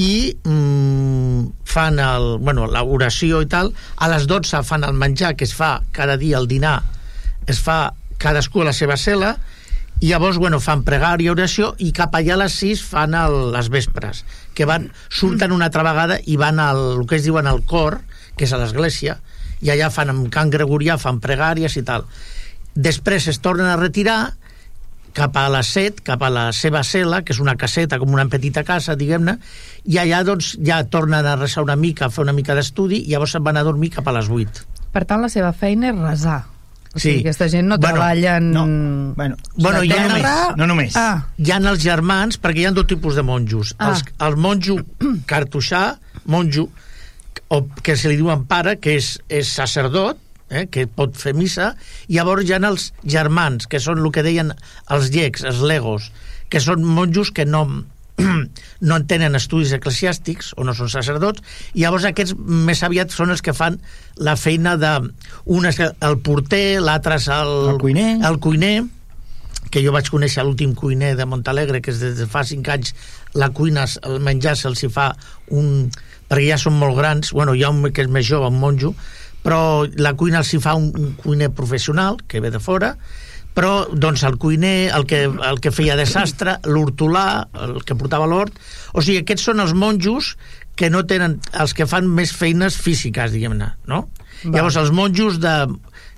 [0.00, 5.44] i mm, fan el, bueno, l'oració i tal, a les 12 fan el menjar que
[5.48, 6.80] es fa cada dia, el dinar,
[7.46, 7.92] es fa
[8.22, 9.34] cadascú a la seva cel·la
[10.02, 13.70] i llavors, bueno, fan pregària, oració i cap allà a les 6 fan el, les
[13.70, 14.24] vespres
[14.58, 18.00] que van, surten una altra vegada i van al, el que es diuen al cor
[18.36, 19.20] que és a l'església
[19.62, 22.08] i allà fan amb cant gregorià, fan pregàries i tal
[22.74, 24.34] després es tornen a retirar
[25.12, 28.24] cap a les 7, cap a la seva cel·la, que és una caseta, com una
[28.32, 29.36] petita casa, diguem-ne,
[29.84, 33.12] i allà doncs ja tornen a resar una mica, a fer una mica d'estudi, i
[33.12, 34.64] llavors se'n van a dormir cap a les 8.
[34.92, 36.40] Per tant, la seva feina és resar.
[36.94, 37.08] O Sí.
[37.08, 38.50] sigui, aquesta gent no Bueno, treballa en...
[38.52, 38.64] No,
[39.16, 40.96] bueno, Bueno, no, hi ha- només, no només.
[40.96, 43.74] Ah, Hi ha els germans, perquè hi ha dos tipus de monjos.
[43.78, 43.90] Ah.
[43.94, 44.76] Els, el monjo
[45.26, 46.68] cartoixà, monjo,
[47.48, 50.18] o que se li diuen pare, que és, és sacerdot,
[50.52, 51.70] eh, que pot fer missa,
[52.08, 54.52] i llavors hi ha els germans, que són el que deien
[54.92, 56.10] els llecs, els legos,
[56.52, 57.64] que són monjos que no,
[58.88, 61.42] no en tenen estudis eclesiàstics o no són sacerdots,
[61.74, 63.78] i llavors aquests més aviat són els que fan
[64.16, 64.92] la feina de...
[65.52, 68.10] Un és el porter, l'altre és el, El cuiner.
[68.28, 68.76] el cuiner,
[69.72, 72.92] que jo vaig conèixer l'últim cuiner de Montalegre, que és des de fa 5 anys
[73.38, 75.12] la cuina, el menjar se'ls hi fa
[75.50, 75.88] un...
[76.28, 78.92] perquè ja són molt grans, bueno, hi ha un que és més jove, un monjo,
[79.42, 82.94] però la cuina els hi fa un, un cuiner professional, que ve de fora,
[83.56, 88.26] però doncs el cuiner, el que, el que feia de sastre, l'hortolà, el que portava
[88.30, 88.56] l'hort,
[88.96, 90.36] o sigui, aquests són els monjos
[90.76, 94.06] que no tenen, els que fan més feines físiques, diguem-ne, no?
[94.42, 94.54] Val.
[94.56, 95.52] Llavors, els monjos de,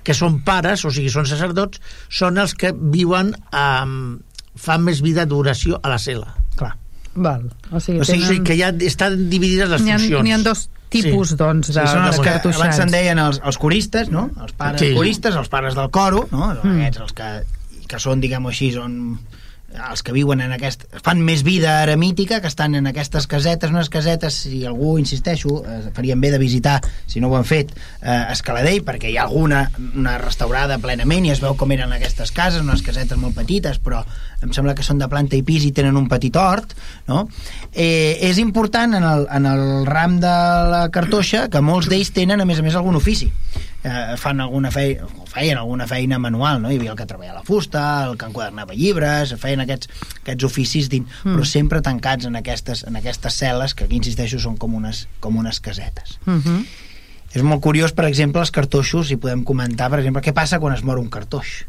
[0.07, 4.15] que són pares, o sigui, són sacerdots, són els que viuen, um,
[4.55, 6.31] fan més vida d'oració a la cel·la.
[6.55, 6.71] Clar.
[7.15, 7.49] val.
[7.71, 8.43] O sigui, O sigui, tenen...
[8.47, 10.23] que ja estan dividides les N'hi ha, funcions.
[10.23, 10.69] n'hi ha dos
[11.03, 11.35] tipus, Sí.
[11.39, 14.29] doncs, de, Sí, els de que abans se'n deien els, els coristes, no?
[14.41, 14.89] Els pares Sí.
[14.89, 14.95] sí.
[14.95, 16.53] coristes, els pares del coro, no?
[16.63, 16.79] Mm.
[16.81, 17.31] Aquests, els que,
[17.87, 19.19] que són, diguem-ho així, són
[19.91, 20.85] els que viuen en aquest...
[21.05, 25.79] fan més vida eremítica, que estan en aquestes casetes, unes casetes, si algú, insisteixo, eh,
[25.95, 29.65] farien bé de visitar, si no ho han fet, eh, Escaladell, perquè hi ha alguna
[29.95, 34.03] una restaurada plenament i es veu com eren aquestes cases, unes casetes molt petites, però
[34.43, 36.75] em sembla que són de planta i pis i tenen un petit hort,
[37.07, 37.25] no?
[37.71, 40.35] Eh, és important en el, en el ram de
[40.71, 43.31] la cartoixa que molts d'ells tenen, a més a més, algun ofici.
[43.85, 46.71] Eh, fan alguna feina, feien alguna feina manual, no?
[46.71, 49.91] Hi havia el que treballava la fusta, el que enquadernava llibres, feien aquests,
[50.23, 51.35] aquests oficis dins, mm.
[51.35, 55.37] però sempre tancats en aquestes, en aquestes cel·les, que aquí insisteixo són com unes, com
[55.37, 56.17] unes casetes.
[56.25, 56.65] Uh -huh.
[57.35, 60.73] És molt curiós, per exemple, els cartoixos, i podem comentar, per exemple, què passa quan
[60.73, 61.65] es mor un cartoix.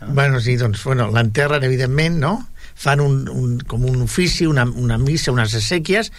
[0.00, 0.14] No?
[0.14, 2.48] Bueno, sí, doncs, bueno, l'enterren, evidentment, no?
[2.74, 6.12] Fan un, un, com un ofici, una, una missa, unes exèquies,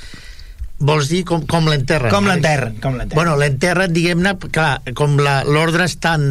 [0.80, 2.12] vols dir com, com l'enterren?
[2.14, 3.18] Com l'enterren, com l'enterren.
[3.20, 6.24] Bueno, l'enterren, diguem-ne, clar, com l'ordre és tan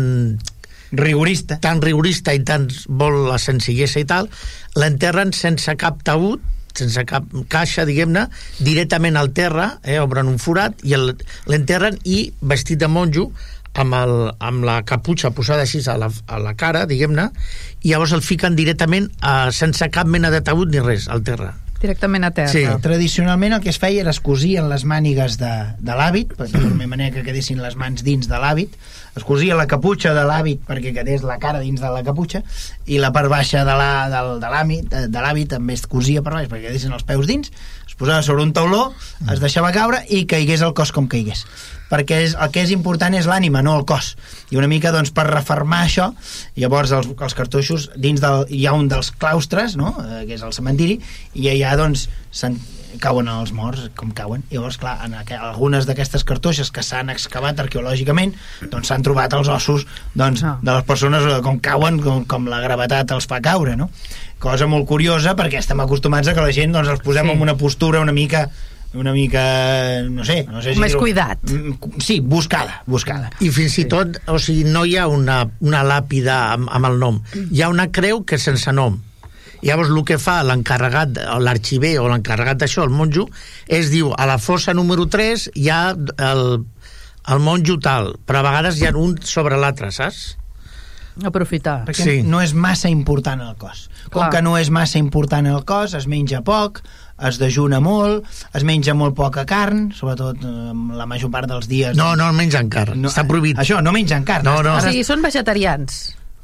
[0.92, 4.30] rigorista tan rigorista i tan vol la senzillesa i tal,
[4.78, 6.40] l'enterren sense cap taüt
[6.78, 8.28] sense cap caixa, diguem-ne,
[8.62, 13.32] directament al terra, eh, obren un forat i l'enterren i vestit de monjo
[13.78, 17.28] amb, el, amb la caputxa posada així a la, a la cara, diguem-ne,
[17.82, 21.56] i llavors el fiquen directament eh, sense cap mena de taüt ni res, al terra.
[21.78, 22.50] Directament a terra.
[22.50, 22.64] Sí.
[22.82, 26.72] Tradicionalment el que es feia era es cosien les mànigues de, de l'hàbit, perquè de
[26.72, 28.74] la manera que quedessin les mans dins de l'hàbit,
[29.18, 32.42] es cosia la caputxa de l'hàbit perquè quedés la cara dins de la caputxa,
[32.86, 36.68] i la part baixa de l'hàbit de, de l'hàbit també es cosia per baix perquè
[36.68, 37.50] quedessin els peus dins,
[37.86, 38.92] es posava sobre un tauló,
[39.30, 41.46] es deixava caure i caigués el cos com caigués
[41.90, 44.14] perquè és, el que és important és l'ànima, no el cos.
[44.52, 46.10] I una mica, doncs, per reformar això,
[46.56, 50.44] llavors els, els cartoixos, dins del, hi ha un dels claustres, no?, eh, que és
[50.44, 51.00] el cementiri,
[51.34, 52.08] i allà, doncs,
[53.02, 54.42] cauen els morts, com cauen.
[54.48, 58.32] I llavors, clar, en aqu algunes d'aquestes cartoixes que s'han excavat arqueològicament,
[58.72, 59.84] doncs s'han trobat els ossos
[60.16, 60.56] doncs, no.
[60.62, 63.90] de les persones eh, com cauen, com, com la gravetat els fa caure, no?
[64.38, 67.34] Cosa molt curiosa, perquè estem acostumats a que la gent doncs, els posem sí.
[67.36, 68.46] en una postura una mica
[68.94, 70.44] una mica, no sé...
[70.48, 71.42] No sé si Més cuidat.
[71.44, 73.28] Mm, sí, buscada, buscada.
[73.44, 76.98] I fins i tot, o sigui, no hi ha una, una làpida amb, amb el
[77.02, 77.20] nom.
[77.50, 78.96] Hi ha una creu que sense nom.
[79.60, 83.26] Llavors el que fa l'encarregat, l'arxiver o l'encarregat d'això, el monjo,
[83.66, 86.44] és diu, a la fossa número 3 hi ha el,
[87.28, 90.36] el monjo tal, però a vegades hi ha un sobre l'altre, saps?
[91.26, 91.82] Aprofitar.
[91.88, 92.16] Perquè sí.
[92.22, 93.88] no és massa important el cos.
[94.06, 94.30] Com Clar.
[94.36, 96.78] que no és massa important el cos, es menja poc,
[97.26, 100.52] es dejuna molt, es menja molt poca carn, sobretot eh,
[100.98, 101.96] la major part dels dies...
[101.98, 103.58] No, no mengen carn, no, està prohibit.
[103.62, 104.46] Això, no mengen carn.
[104.46, 104.76] No, no.
[104.78, 105.98] O sigui, són vegetarians.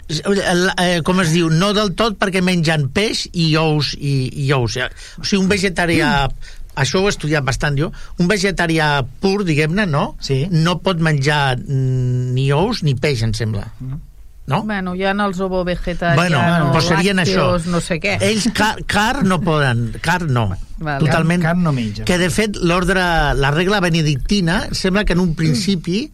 [0.04, 4.76] Eh, com es diu, no del tot perquè mengen peix i ous i, i ous.
[4.76, 6.56] O sigui, un vegetarià mm.
[6.82, 10.10] això ho he estudiat bastant jo, un vegetarià pur, diguem-ne, no?
[10.24, 10.44] Sí.
[10.52, 13.70] No pot menjar ni ous ni peix, em sembla.
[13.78, 14.02] Mm
[14.46, 14.62] no?
[14.68, 16.40] Bueno, hi ha els ovo vegetarians, bueno,
[16.74, 17.46] doncs serien això.
[17.70, 18.18] no sé què.
[18.24, 20.50] Ells car, car no poden, car no.
[20.78, 21.00] Vale.
[21.06, 21.42] Totalment.
[21.42, 22.04] Car, car no menja.
[22.04, 23.00] Que de fet l'ordre,
[23.38, 26.04] la regla benedictina sembla que en un principi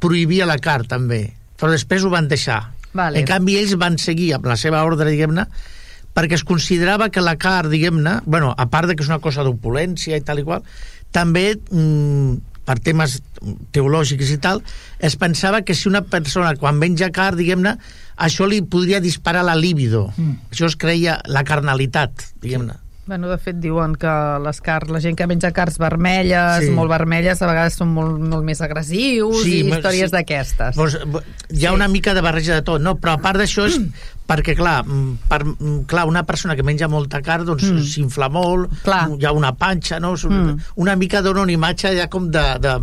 [0.00, 1.26] prohibia la car també,
[1.60, 2.62] però després ho van deixar.
[2.94, 3.20] Vale.
[3.20, 5.46] En canvi ells van seguir amb la seva ordre, diguem-ne,
[6.14, 9.44] perquè es considerava que la car, diguem-ne, bueno, a part de que és una cosa
[9.44, 10.62] d'opulència i tal i qual,
[11.14, 13.18] també mm, per temes
[13.74, 14.62] teològics i tal,
[14.98, 17.76] es pensava que si una persona quan menja car, diguem-ne,
[18.16, 20.06] això li podria disparar la libido.
[20.16, 20.50] Mm.
[20.54, 22.83] Això es creia la carnalitat, diguem-ne.
[23.06, 26.70] Bueno, de fet, diuen que les car la gent que menja carns vermelles, sí.
[26.72, 30.14] molt vermelles, a vegades són molt, molt més agressius sí, i històries sí.
[30.14, 30.78] d'aquestes.
[30.78, 30.96] Pues,
[31.52, 31.76] hi ha sí.
[31.76, 32.96] una mica de barreja de tot, no?
[33.02, 33.76] Però a part d'això és
[34.24, 37.84] perquè, clar, mm, per, mm, clar, una persona que menja molta carn doncs mm.
[37.92, 39.04] s'infla molt, clar.
[39.20, 40.16] hi ha una panxa, no?
[40.16, 40.56] Mm.
[40.80, 42.78] Una mica dona una imatge ja com de, de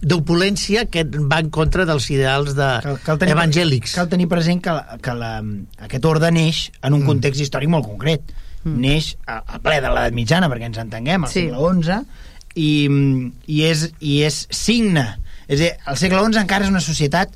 [0.00, 3.92] d'opulència que va en contra dels ideals de cal, cal tenir, evangèlics.
[4.00, 5.34] Cal tenir present que, la, que la,
[5.84, 7.10] aquest ordre neix en un mm.
[7.12, 8.32] context històric molt concret
[8.64, 8.76] mm.
[8.80, 11.46] neix a, a ple de l'edat mitjana, perquè ens entenguem, al sí.
[11.46, 12.00] segle XI,
[12.54, 12.70] i,
[13.46, 15.06] i, és, i és signe.
[15.46, 17.34] És a dir, el segle XI encara és una societat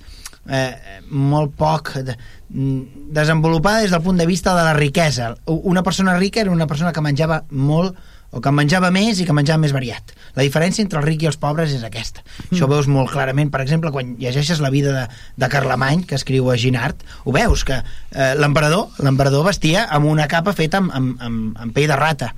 [0.49, 2.17] eh, molt poc de,
[2.49, 5.35] desenvolupada des del punt de vista de la riquesa.
[5.47, 7.97] Una persona rica era una persona que menjava molt
[8.35, 10.13] o que menjava més i que menjava més variat.
[10.35, 12.25] La diferència entre els rics i els pobres és aquesta.
[12.25, 12.57] Mm.
[12.57, 15.05] Això ho veus molt clarament, per exemple, quan llegeixes la vida de,
[15.41, 20.27] de Carlemany, que escriu a Ginard, ho veus, que eh, l'emperador l'emperador vestia amb una
[20.31, 22.35] capa feta amb, amb, amb, amb pell de rata.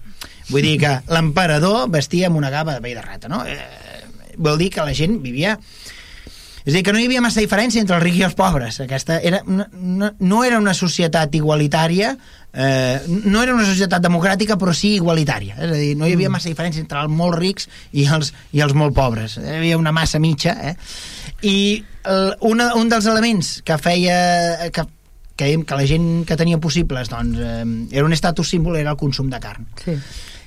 [0.52, 3.42] Vull dir que l'emperador vestia amb una capa de pell de rata, no?
[3.48, 3.56] Eh,
[4.36, 5.56] vol dir que la gent vivia
[6.66, 8.80] és a dir, que no hi havia massa diferència entre els rics i els pobres.
[8.82, 12.16] Aquesta era una, no, no era una societat igualitària,
[12.56, 15.58] eh, no era una societat democràtica, però sí igualitària.
[15.60, 16.38] És a dir, no hi havia mm.
[16.38, 19.36] massa diferència entre els molt rics i els, i els molt pobres.
[19.42, 20.56] Hi havia una massa mitja.
[20.70, 20.76] Eh?
[21.46, 21.56] I
[22.08, 24.70] el, una, un dels elements que feia...
[24.72, 24.88] Que,
[25.36, 28.96] que, que la gent que tenia possibles doncs, eh, era un estatus símbol era el
[28.96, 29.68] consum de carn.
[29.82, 29.98] Sí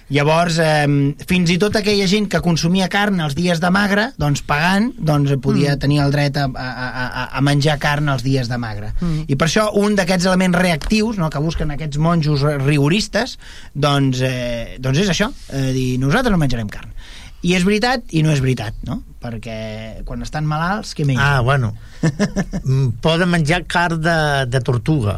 [0.09, 4.41] Llavors, eh, fins i tot aquella gent que consumia carn els dies de magre, doncs
[4.45, 5.81] pagant, doncs podia mm.
[5.83, 8.93] tenir el dret a, a, a, a menjar carn els dies de magre.
[8.97, 9.27] Mm.
[9.29, 13.37] I per això un d'aquests elements reactius no, que busquen aquests monjos rigoristes,
[13.73, 16.95] doncs, eh, doncs és això, eh, dir, nosaltres no menjarem carn.
[17.45, 19.03] I és veritat i no és veritat, no?
[19.19, 21.23] perquè quan estan malalts, què mengen?
[21.23, 21.75] Ah, bueno.
[22.69, 25.17] Mm, Poden menjar carn de, de tortuga.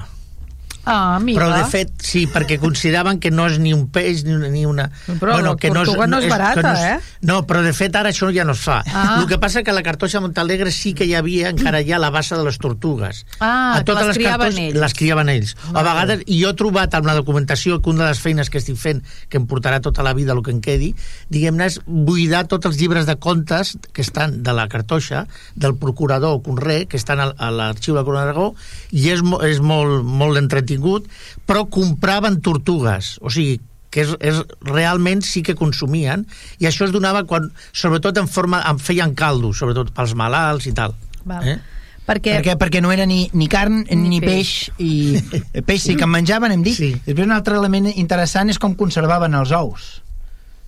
[0.85, 1.39] Ah, mira.
[1.39, 4.49] Però de fet, sí, perquè consideraven que no és ni un peix ni una...
[4.51, 7.17] Ni una Però la tortuga no és barata, que no és, eh?
[7.27, 8.79] No, però de fet ara això ja no es fa.
[8.89, 9.19] Ah.
[9.19, 11.99] El que passa que a la cartoixa de Montalegre sí que hi havia encara ja
[12.01, 13.25] la bassa de les tortugues.
[13.39, 14.79] Ah, a que les criaven ells.
[14.81, 15.53] Les criaven ells.
[15.71, 18.61] A vegades, i jo he trobat amb la documentació que una de les feines que
[18.61, 20.91] estic fent, que em portarà tota la vida el que em quedi,
[21.29, 26.41] diguem-ne, és buidar tots els llibres de contes que estan de la cartoixa, del procurador
[26.41, 28.51] Conré, que estan a l'arxiu de Corona d'Aragó,
[28.91, 30.41] i és, és molt, molt
[30.71, 31.09] entretingut,
[31.45, 33.59] però compraven tortugues, o sigui,
[33.91, 36.25] que és, és, realment sí que consumien,
[36.59, 40.73] i això es donava quan, sobretot en forma, en feien caldo, sobretot pels malalts i
[40.73, 40.95] tal.
[41.25, 41.47] Val.
[41.47, 41.57] Eh?
[42.01, 44.71] Perquè, Perquè, perquè no era ni, ni carn ni, Ni ni peix.
[44.79, 45.19] i
[45.67, 46.75] peix sí que en menjaven, hem dit.
[46.75, 46.93] Sí.
[47.05, 50.01] Després un altre element interessant és com conservaven els ous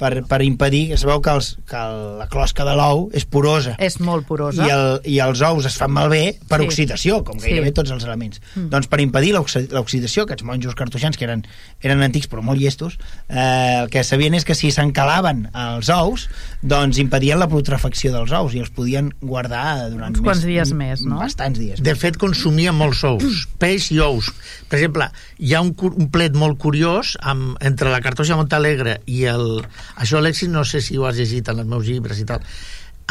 [0.04, 3.78] per, per impedir, que sabeu que, els, que el- la closca de l'ou és porosa
[3.80, 4.66] és molt porosa.
[4.68, 6.68] i, el, i els ous es fan malbé per Sí.
[6.68, 7.78] oxidació, com gairebé Sí.
[7.80, 8.42] tots els elements.
[8.56, 11.46] Doncs per impedir l'oxi- l'oxidació, aquests monjos cartoixans, que eren,
[11.82, 12.98] eren antics però molt llestos,
[13.30, 16.28] eh, el que sabien és que si s'encalaven els ous,
[16.62, 21.02] doncs impedien la putrefacció dels ous i els podien guardar durant Uns quants dies més,
[21.08, 21.20] no?
[21.20, 21.82] Bastants dies.
[21.84, 24.32] De fet, consumia molts ous, peix i ous.
[24.70, 25.08] Per exemple,
[25.39, 29.63] hi ha un, un plet molt curiós amb, entre la cartoixa Montalegre i el...
[29.95, 32.41] Això, Alexis, no sé si ho has llegit en els meus llibres i tal.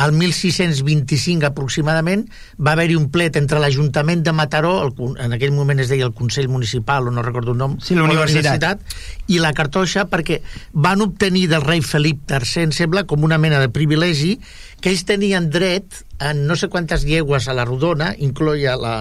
[0.03, 2.23] Al 1625 aproximadament
[2.57, 6.15] va haver-hi un plet entre l'Ajuntament de Mataró, el, en aquell moment es deia el
[6.17, 8.81] Consell Municipal, o no recordo el nom, Sí, la universitat.
[9.29, 10.41] i la cartoixa perquè
[10.73, 14.39] van obtenir del rei Felip III, em sembla, com una mena de privilegi,
[14.81, 18.95] que ells tenien dret en no sé quantes llegües a la rodona, incloia la,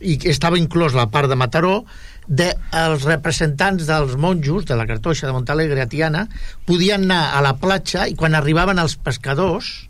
[0.00, 1.82] i que estava inclòs la part de Mataró,
[2.28, 6.26] de, els representants dels monjos de la cartoixa de Montalegre a Tiana
[6.68, 9.88] podien anar a la platja i quan arribaven els pescadors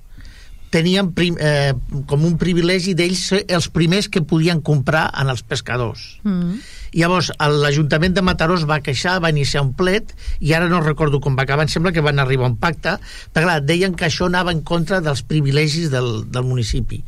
[0.71, 1.73] tenien prim, eh,
[2.07, 6.19] com un privilegi d'ells ser els primers que podien comprar en els pescadors.
[6.29, 6.59] Mm.
[6.99, 11.21] Llavors, l'Ajuntament de Mataró es va queixar, va iniciar un plet, i ara no recordo
[11.25, 12.99] com va acabar, em sembla que van arribar a un pacte,
[13.33, 17.03] però clar, deien que això anava en contra dels privilegis del, del municipi.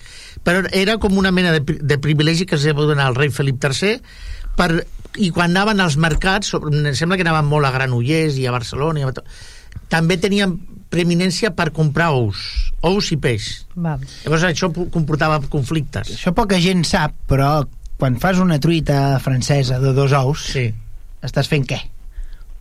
[0.44, 3.60] Però era com una mena de, de privilegi que es va donar al rei Felip
[3.60, 4.00] III,
[4.56, 4.70] per,
[5.18, 8.53] i quan anaven als mercats, sobre- em sembla que anaven molt a Granollers i a
[8.55, 9.27] Barcelona, i a, tot,
[9.88, 10.59] també tenien
[10.90, 13.66] preeminència per comprar ous, ous i peix.
[13.75, 14.01] Val.
[14.25, 16.11] Llavors això comportava conflictes.
[16.16, 17.64] Això poca gent sap, però
[17.99, 20.73] quan fas una truita francesa de dos ous, Sí,
[21.23, 21.79] estàs fent què?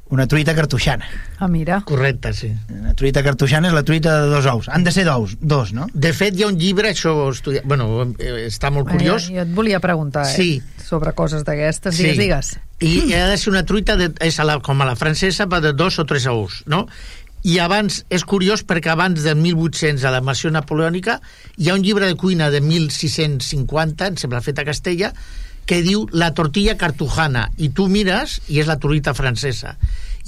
[0.10, 1.06] Una truita cartoixana.
[1.38, 1.84] Ah, mira.
[1.86, 2.50] correcte, sí.
[2.74, 4.70] Una truita cartoixana és la truita de dos ous.
[4.74, 5.86] Han de ser dos, dos no?
[5.94, 7.62] De fet, hi ha un llibre, això estudia...
[7.64, 10.34] bueno, eh, està molt curiós, jo et volia preguntar, eh?
[10.34, 10.50] Sí.
[10.82, 11.94] Sobre coses d'aquestes.
[12.02, 12.52] Digues, digues.
[12.82, 15.62] I ha de ser una truita de, és a la, com a la francesa, va
[15.62, 16.88] de dos o tres ous, no?
[17.46, 21.20] I abans, és curiós perquè abans del 1800, a la invasió napoleònica,
[21.56, 25.14] hi ha un llibre de cuina de 1650, em sembla fet a Castella,
[25.70, 29.76] que diu la tortilla cartujana, i tu mires i és la truita francesa.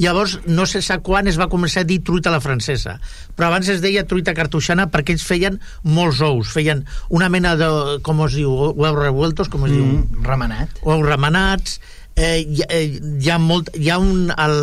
[0.01, 2.95] Llavors, no sé sa quan es va començar a dir truita a la francesa,
[3.35, 7.69] però abans es deia truita cartoixana perquè ells feien molts ous, feien una mena de,
[8.05, 9.83] com es diu, huevos revueltos, com es diu?
[9.83, 10.81] Mm, remenat.
[10.81, 11.79] ous remenats
[12.15, 12.83] eh, hi, eh,
[13.21, 14.57] hi ha molt hi ha un, al,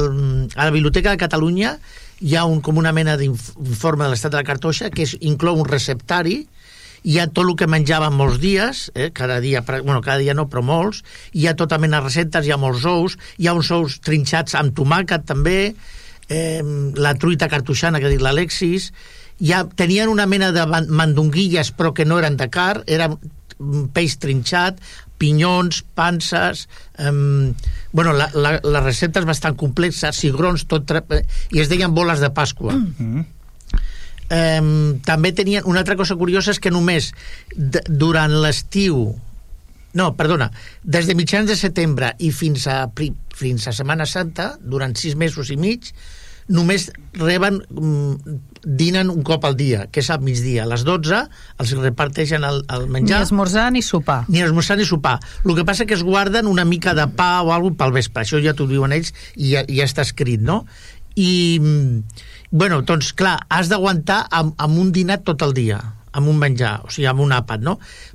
[0.54, 1.76] a la Biblioteca de Catalunya
[2.20, 5.58] hi ha un, com una mena d'informe de l'estat de la cartoixa que és, inclou
[5.58, 6.40] un receptari
[7.04, 10.48] hi ha tot el que menjaven molts dies, eh, cada dia, bueno, cada dia no,
[10.48, 13.70] però molts, hi ha tota mena de receptes, hi ha molts ous, hi ha uns
[13.74, 15.74] ous trinxats amb tomàquet també,
[16.28, 16.62] eh,
[16.96, 18.92] la truita cartoixana que ha dit l'Alexis,
[19.54, 24.18] ha, tenien una mena de mandonguilles però que no eren de car, era mm, peix
[24.18, 24.80] trinxat,
[25.18, 26.68] pinyons, panses...
[26.98, 27.10] Eh,
[27.90, 30.84] bueno, la, la, la recepta és bastant complexa, cigrons, tot...
[30.86, 32.76] tra- eh, I es deien boles de Pasqua.
[32.76, 33.24] Mm.
[34.28, 35.66] Eh, també tenien...
[35.66, 37.12] Una altra cosa curiosa és que només
[37.54, 39.08] durant l'estiu...
[39.96, 40.50] No, perdona,
[40.84, 42.82] des de mitjans de setembre i fins a,
[43.34, 45.88] fins a Setmana Santa, durant sis mesos i mig,
[46.48, 50.64] només reben, mm, dinen un cop al dia, que és al migdia.
[50.64, 51.20] A les 12
[51.60, 54.24] els reparteixen el, el Ni menjar esmorzar ni sopar.
[54.28, 55.18] ni esmorzar ni sopar.
[55.44, 58.24] El que passa que es guarden una mica de pa o alguna pel vespre.
[58.24, 60.66] Això ja t'ho diuen ells i ja, ja està escrit, no?
[61.18, 61.58] I,
[62.50, 65.80] bueno, doncs, clar, has d'aguantar amb, amb un dinar tot el dia
[66.18, 67.74] amb un menjar, o sigui, amb un àpat, no?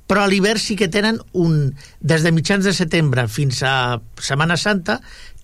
[0.10, 1.70] Però a l'hivern sí que tenen un...
[2.02, 4.98] Des de mitjans de setembre fins a Setmana Santa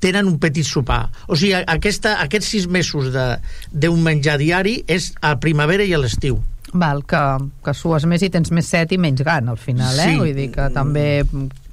[0.04, 1.06] tenen un petit sopar.
[1.30, 3.38] O sigui, aquesta, aquests sis mesos de-
[3.72, 6.42] d'un menjar diari és a primavera i a l'estiu.
[6.74, 7.22] Val, que,
[7.64, 10.10] que sues més i tens més set i menys gana al final, eh?
[10.10, 10.20] Sí.
[10.20, 11.08] Vull dir que també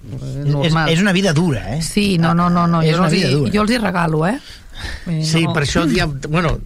[0.07, 0.89] És, normal.
[0.93, 1.83] és una vida dura, eh?
[1.83, 2.83] Sí, no, no, no, no.
[2.83, 3.53] És jo, una els vida hi, dura.
[3.55, 4.39] jo els hi regalo, eh?
[5.09, 5.55] Eh, Sí, no.
[5.57, 6.59] per això hi ha, bueno,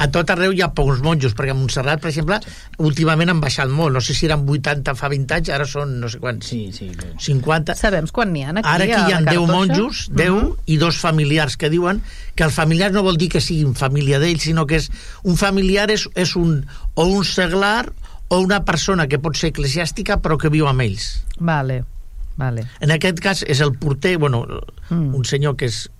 [0.00, 2.38] a tot arreu hi ha pocs monjos, perquè a Montserrat, per exemple,
[2.80, 6.08] últimament han baixat molt, no sé si eren 80 fa 20 anys, ara són no
[6.08, 6.88] sé quants, Sí, sí.
[7.20, 7.74] 50.
[7.76, 9.52] Sabem quan n'hi ha aquí Ara aquí hi ha la 10 Cartoixa?
[9.52, 12.00] monjos, 10 i dos familiars que diuen
[12.34, 14.88] que els familiars no vol dir que siguin família d'ells, sinó que és
[15.22, 16.64] un familiar és, és un,
[16.94, 17.92] o un seglar
[18.28, 21.26] o una persona que pot ser eclesiàstica però que viu amb ells.
[21.38, 21.82] Vale,
[22.40, 22.64] vale.
[22.80, 24.42] En aquest cas és el porter, bueno,
[24.90, 25.14] Mm.
[25.14, 25.90] un senyor que és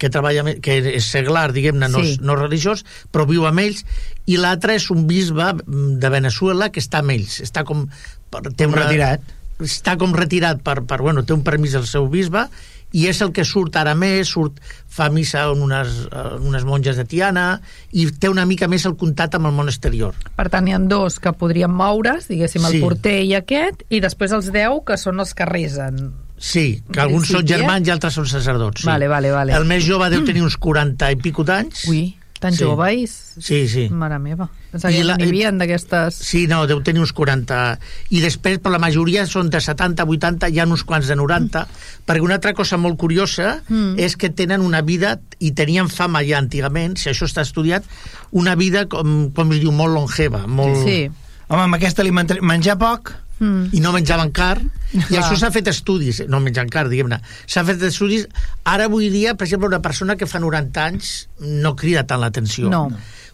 [0.00, 2.14] que treballa, que és seglar, diguem-ne, no, Sí.
[2.24, 3.82] no religiós, però viu amb ells,
[4.24, 7.82] i l'altre és un bisbe de Venezuela que està amb ells, està com...
[8.30, 9.20] per- Té Com retirat.
[9.60, 12.46] Està com retirat per, per, bueno, té un permís del seu bisbe,
[12.92, 14.58] i és el que surt ara més, surt,
[14.90, 17.60] fa missa en unes, en unes monges de Tiana,
[17.92, 20.14] i té una mica més el contacte amb el món exterior.
[20.36, 22.80] Per tant, hi ha dos que podrien moure's, diguéssim, el Sí.
[22.80, 26.12] porter i aquest, i després els deu que són els que resen.
[26.40, 27.58] Sí, que alguns són principi, eh?
[27.58, 28.80] germans i altres són sacerdots.
[28.80, 28.86] Sí.
[28.88, 29.52] Vale, vale, vale.
[29.52, 31.84] El més jove deu tenir uns 40 i pico d'anys.
[31.88, 32.64] Ui, tan Sí.
[32.64, 33.06] jove i...
[33.06, 33.84] Sí, sí.
[33.92, 34.46] Mare meva.
[34.72, 36.16] Pensava I que la- n'hi havia d'aquestes...
[36.24, 37.78] Sí, no, deu tenir uns 40.
[38.16, 41.66] I després, però la majoria són de 70, 80, hi ha uns quants de 90,
[42.08, 43.98] perquè una altra cosa molt curiosa Mm.
[44.00, 47.84] és que tenen una vida, i tenien fama ja antigament, si això està estudiat,
[48.32, 50.80] una vida, com, com es diu, molt longeva, molt...
[50.86, 51.10] Sí.
[51.50, 52.42] Home, amb aquesta alimentació...
[52.46, 53.12] Menjar poc...
[53.40, 53.70] Mm.
[53.72, 55.22] i no menjaven carn, i Clar.
[55.22, 58.26] això s'ha fet estudis, no menjant carn, diguem-ne, s'ha fet estudis,
[58.68, 62.68] ara avui dia, per exemple, una persona que fa 90 anys no crida tant l'atenció.
[62.68, 62.90] No.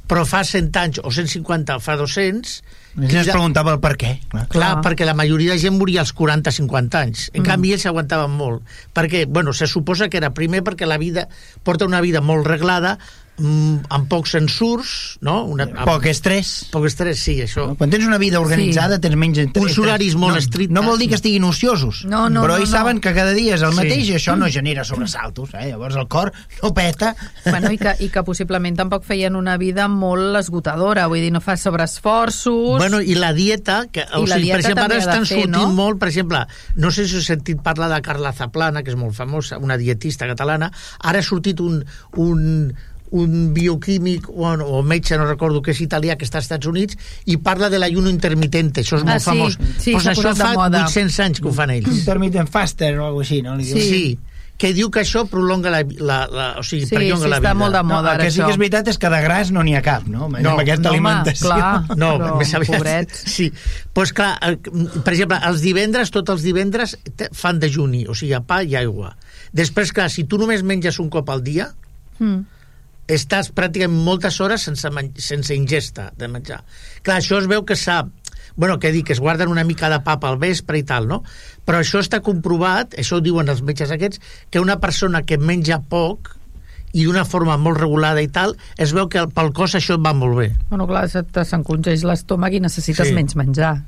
[0.07, 2.61] Però fa 100 anys o 150 o fa 200...
[3.11, 4.13] Ja es preguntava el per què.
[4.31, 4.47] Clar.
[4.47, 4.85] Clar, Clar.
[4.87, 7.27] perquè la majoria de gent moria als 40-50 anys.
[7.35, 7.49] En mm.
[7.51, 8.63] canvi, ells aguantaven molt.
[8.97, 11.27] Perquè, bueno, se suposa que era primer perquè la vida
[11.67, 12.95] porta una vida molt reglada,
[13.39, 15.45] amb pocs censurs, no?
[15.45, 16.67] Una, amb Poc estrès.
[16.73, 17.67] poc estrès, sí, això.
[17.77, 19.01] Quan tens una vida organitzada, Sí.
[19.03, 19.63] tens menys estrès.
[19.63, 20.73] Uns horaris molt no, estrictes.
[20.75, 22.79] No vol dir que estiguin ociosos, No, no, però no, ells no.
[22.79, 23.77] saben que cada dia és el Sí.
[23.77, 25.51] mateix i això no genera sobresaltos.
[25.55, 25.69] Eh?
[25.69, 26.33] Llavors el cor
[26.63, 27.15] no peta.
[27.45, 31.41] Bueno, i que, i que possiblement tampoc feien una vida molt esgotadora, vull dir, no
[31.41, 32.79] fa sobreesforços...
[32.79, 35.73] Bueno, i la dieta, que, o la sigui, per exemple, ara estan fer, sortint no?
[35.73, 39.15] molt, per exemple, no sé si heu sentit parlar de Carla Zaplana, que és molt
[39.15, 40.71] famosa, una dietista catalana,
[41.01, 41.85] ara ha sortit un,
[42.17, 42.73] un,
[43.11, 46.97] un bioquímic o, o metge, no recordo que és italià, que està als Estats Units,
[47.27, 49.59] i parla de l'ayuno intermitente, això és Ah, molt sí, famós.
[49.79, 50.85] sí, pues això de fa moda.
[50.87, 51.89] 800 anys que ho fan ells.
[52.03, 53.57] Intermittent faster o alguna així, no?
[53.57, 53.65] Li.
[53.65, 53.81] Sí.
[53.87, 54.19] Sí,
[54.57, 57.51] que diu que això prolonga la, la, la o sigui, Sí, perllonga sí, la està
[57.53, 57.55] vida.
[57.61, 59.51] molt de No, moda, el ara, que sí que és veritat és que de gras
[59.53, 60.31] no n'hi ha cap, no?
[60.33, 61.47] No, amb aquesta no, home, alimentació.
[61.51, 61.85] clar.
[62.01, 62.73] No, Però, més aviat...
[62.79, 63.19] pobrets.
[63.35, 63.53] Sí,
[63.93, 64.57] pues clar, el-
[65.05, 66.97] per exemple, els divendres, tots els divendres
[67.37, 69.13] fan dejuni, o sigui, pa i aigua.
[69.53, 71.75] Després, clar, si tu només menges un cop al dia,
[72.19, 72.47] Mm.
[73.09, 74.91] Estàs pràcticament moltes hores sense,
[75.23, 76.63] sense ingesta de menjar.
[77.03, 78.05] Clar, això es veu que s'ha
[78.57, 81.19] bueno, que dic, que es guarden una mica de papa al vespre i tal, no?
[81.69, 85.77] Però això està comprovat, això ho diuen els metges aquests, que una persona que menja
[85.91, 86.33] poc
[86.97, 90.15] i d'una forma molt regulada i tal, es veu que pel cos això et va
[90.17, 90.47] molt bé.
[90.71, 93.13] Bueno, clar, se te s'encongeix l'estómac i necessites Sí.
[93.13, 93.83] menys menjar.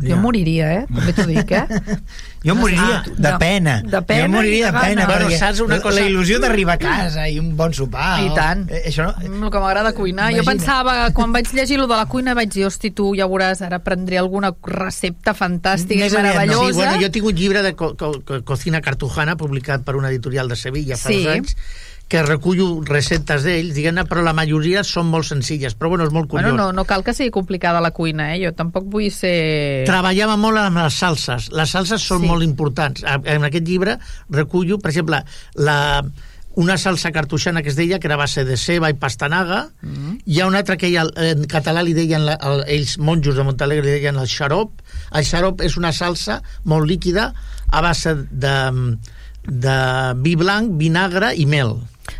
[0.00, 0.16] Jo Ja.
[0.16, 0.86] moriria, eh?
[0.92, 1.66] També t'ho dic, eh?
[2.44, 3.38] Jo moriria Ah, de no.
[3.38, 3.72] pena.
[3.82, 5.06] De pena jo moriria de pena.
[5.06, 6.00] Bueno, perquè saps una cosa?
[6.00, 8.20] La il·lusió d'arribar a casa i un bon sopar.
[8.22, 8.68] I o- tant.
[8.70, 9.14] Eh, això no...
[9.46, 10.28] El que m'agrada cuinar.
[10.32, 10.52] Jo Imagina.
[10.52, 13.80] pensava, quan vaig llegir lo de la cuina, vaig dir, hosti, tu ja veuràs, ara
[13.82, 16.28] prendré alguna recepta fantàstica Més i aviat no.
[16.46, 16.72] meravellosa.
[16.72, 20.08] Sí, bueno, jo tinc un llibre de co co co cocina cartujana publicat per una
[20.08, 21.24] editorial de Sevilla fa Sí.
[21.24, 21.56] dos anys
[22.08, 26.30] que recullo receptes d'ells, diguem-ne, però la majoria són molt senzilles, però bueno, és molt
[26.30, 26.48] curiós.
[26.54, 28.38] Bueno, no, no cal que sigui complicada la cuina, eh?
[28.46, 29.84] Jo tampoc vull ser...
[29.84, 31.50] Treballava molt amb les salses.
[31.52, 32.30] Les salses són Sí.
[32.30, 33.04] molt importants.
[33.04, 33.98] En aquest llibre
[34.30, 35.20] recullo, per exemple,
[35.60, 35.76] la,
[36.58, 39.68] una salsa cartoixana que es deia, que era base de ceba i pastanaga.
[39.82, 39.92] Mm.
[39.92, 40.16] -hmm.
[40.24, 43.44] Hi ha una altra que ella, en català li deien, la, el, ells monjos de
[43.44, 44.72] Montalegre li deien el xarop.
[45.12, 47.34] El xarop és una salsa molt líquida
[47.70, 48.96] a base de,
[49.44, 49.78] de
[50.16, 51.76] vi blanc, vinagre i mel.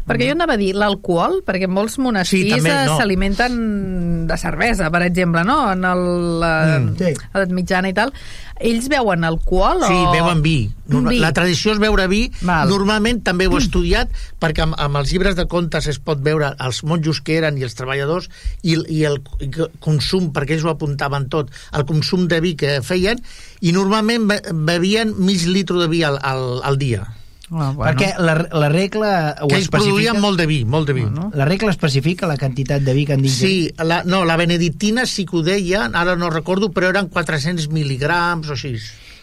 [0.08, 2.96] Perquè jo anava a dir l'alcohol, perquè molts monestirs Sí, eh, no.
[2.96, 5.60] s'alimenten de cervesa, per exemple, no?
[5.72, 6.04] En el,
[6.40, 7.12] la, Mm, sí.
[7.34, 8.12] l'edat mitjana i tal.
[8.58, 10.10] Ells beuen alcohol Sí, o...
[10.10, 10.70] beuen vi.
[10.88, 11.18] Norma- vi.
[11.22, 12.24] La tradició és beure vi.
[12.42, 12.68] Val.
[12.72, 14.10] Normalment també ho he estudiat
[14.42, 17.62] perquè amb, amb els llibres de contes es pot veure els monjos que eren i
[17.68, 18.26] els treballadors
[18.62, 19.50] i, i el i
[19.84, 23.20] consum, perquè ells ho apuntaven tot, el consum de vi que feien
[23.60, 27.04] i normalment be, bevien mig litro de vi al, al, al dia.
[27.50, 27.84] Ah, bueno.
[27.84, 29.94] Perquè la, la regla ho que ells especifica...
[29.94, 31.02] produïen molt de vi, molt de vi.
[31.06, 31.30] Bueno.
[31.34, 33.52] La regla especifica la quantitat de vi que han d'ingerir.
[33.70, 37.70] Sí, la, no, la benedictina sí que ho deia, ara no recordo, però eren 400
[37.72, 38.74] mil·ligrams o així.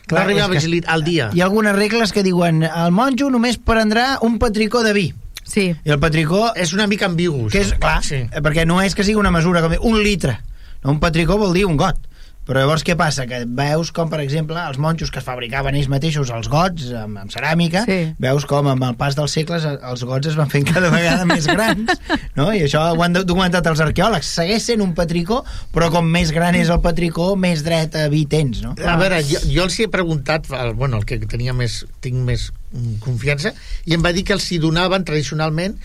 [0.07, 0.81] Clar, no arribava que...
[0.87, 1.29] al dia.
[1.33, 5.05] Hi ha algunes regles que diuen el monjo només prendrà un petricó de vi.
[5.45, 5.67] Sí.
[5.85, 7.47] I el petricó, És una mica ambigu.
[7.53, 8.23] que és, clar, Sí.
[8.41, 10.39] perquè no és que sigui una mesura com un litre.
[10.83, 11.97] Un petricó vol dir un got.
[12.45, 13.23] Però llavors què passa?
[13.25, 17.17] Que veus com, per exemple, els monjos que es fabricaven ells mateixos els gots amb,
[17.23, 18.13] amb ceràmica, Sí.
[18.21, 21.25] veus com amb el pas dels segles eh, els gots es van fent cada vegada
[21.31, 21.89] més grans,
[22.37, 22.51] no?
[22.53, 24.29] I això ho han documentat els arqueòlegs.
[24.37, 25.41] Segueix sent un petricó,
[25.73, 28.75] però com més gran és el petricó, més dret a vi tens, no?
[28.77, 32.51] A veure, jo, jo els he preguntat, el, bueno, el que tenia més, tinc més
[32.73, 33.55] mm, confiança,
[33.89, 35.79] i em va dir que els hi donaven tradicionalment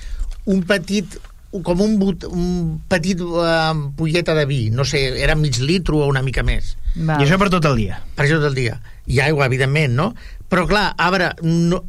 [0.44, 1.16] un petit
[1.50, 6.06] com un, but, un petit uh, ampolleta de vi, no sé, era mig litro o
[6.06, 7.20] una mica més, Val.
[7.20, 8.02] I això per tot el dia.
[8.14, 8.80] per això del dia.
[9.06, 10.14] I aigua, evidentment, no?
[10.50, 11.82] Però clar, a veure, no,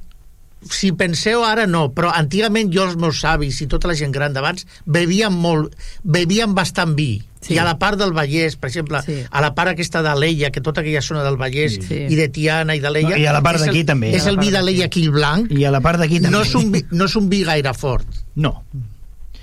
[0.70, 4.34] si penseu ara no, però antigament jo els meus avis i tota la gent gran
[4.34, 7.24] d'abans bevien molt, bevien bastant vi.
[7.42, 7.56] Sí.
[7.56, 9.16] I a la part del Vallès, per exemple, Sí.
[9.32, 12.04] a la part aquesta d'Aleia, que tota aquella zona del Vallès, Sí.
[12.10, 13.10] i de Tiana i d'Aleia...
[13.10, 14.12] No, i a la part el- d'aquí també.
[14.14, 16.30] És el vi d'Aleia aquí el blanc, I a la part d'aquí també.
[16.30, 18.06] no és, un vi, no és un vi gaire fort.
[18.36, 18.64] No,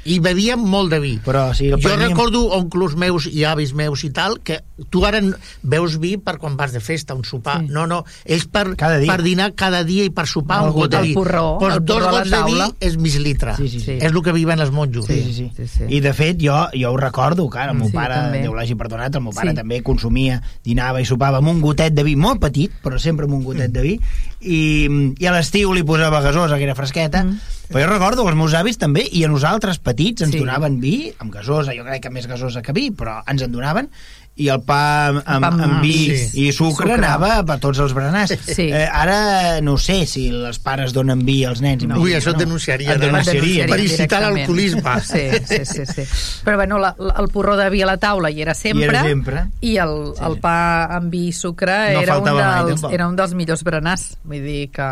[0.05, 1.18] I bevien molt de vi.
[1.24, 5.20] però si Jo preníem- recordo oncles meus i avis meus i tal, que tu ara
[5.62, 7.61] veus vi per quan vas de festa, un sopar.
[7.61, 7.66] Sí.
[7.68, 11.14] No, no, és per, per dinar cada dia i per sopar un got de vi.
[11.14, 13.57] Porró, pues dos gots de vi és mig litre.
[13.57, 13.92] Sí, sí, sí.
[14.01, 15.07] És el que viven els monjos.
[15.07, 15.51] Sí, sí, sí.
[15.57, 15.84] Sí, sí.
[15.88, 18.42] I de fet, jo, jo ho recordo, clar, el meu Sí, pare, també.
[18.42, 19.57] Déu l'hagi perdonat, el meu pare Sí.
[19.57, 23.34] també consumia, dinava i sopava amb un gotet de vi molt petit, però sempre amb
[23.34, 24.01] un gotet de vi,
[24.41, 24.86] i,
[25.18, 27.39] i a l'estiu li posava gasosa, que era fresqueta, Mm.
[27.68, 30.39] però jo recordo que els meus avis també, i a nosaltres petits ens Sí.
[30.39, 33.91] donaven vi, amb gasosa, jo crec que més gasosa que vi, però ens en donaven,
[34.39, 34.78] i el pa
[35.09, 36.45] amb, amb, pa amb- amb vi sí.
[36.47, 36.95] i sucre, Sucre.
[37.01, 38.36] anava per tots els berenars.
[38.47, 38.68] Sí.
[38.70, 41.82] Eh, ara no sé si els pares donen vi als nens.
[41.91, 41.99] No.
[41.99, 42.45] Ui, això et no?
[42.47, 42.93] denunciaria.
[42.95, 43.07] Et no?
[43.09, 43.66] denunciaria.
[43.66, 44.95] Per incitar l'alcoholisme.
[45.03, 46.05] Sí, sí, sí, sí.
[46.47, 48.86] Però bueno, la, la, el porró de vi a la taula hi era sempre.
[48.86, 49.45] Hi era sempre.
[49.61, 50.57] I el, Sí, el pa
[50.99, 52.95] amb vi i sucre No era, un mai, dels, tampoc.
[52.95, 54.07] era un dels millors berenars.
[54.24, 54.89] Vull dir que...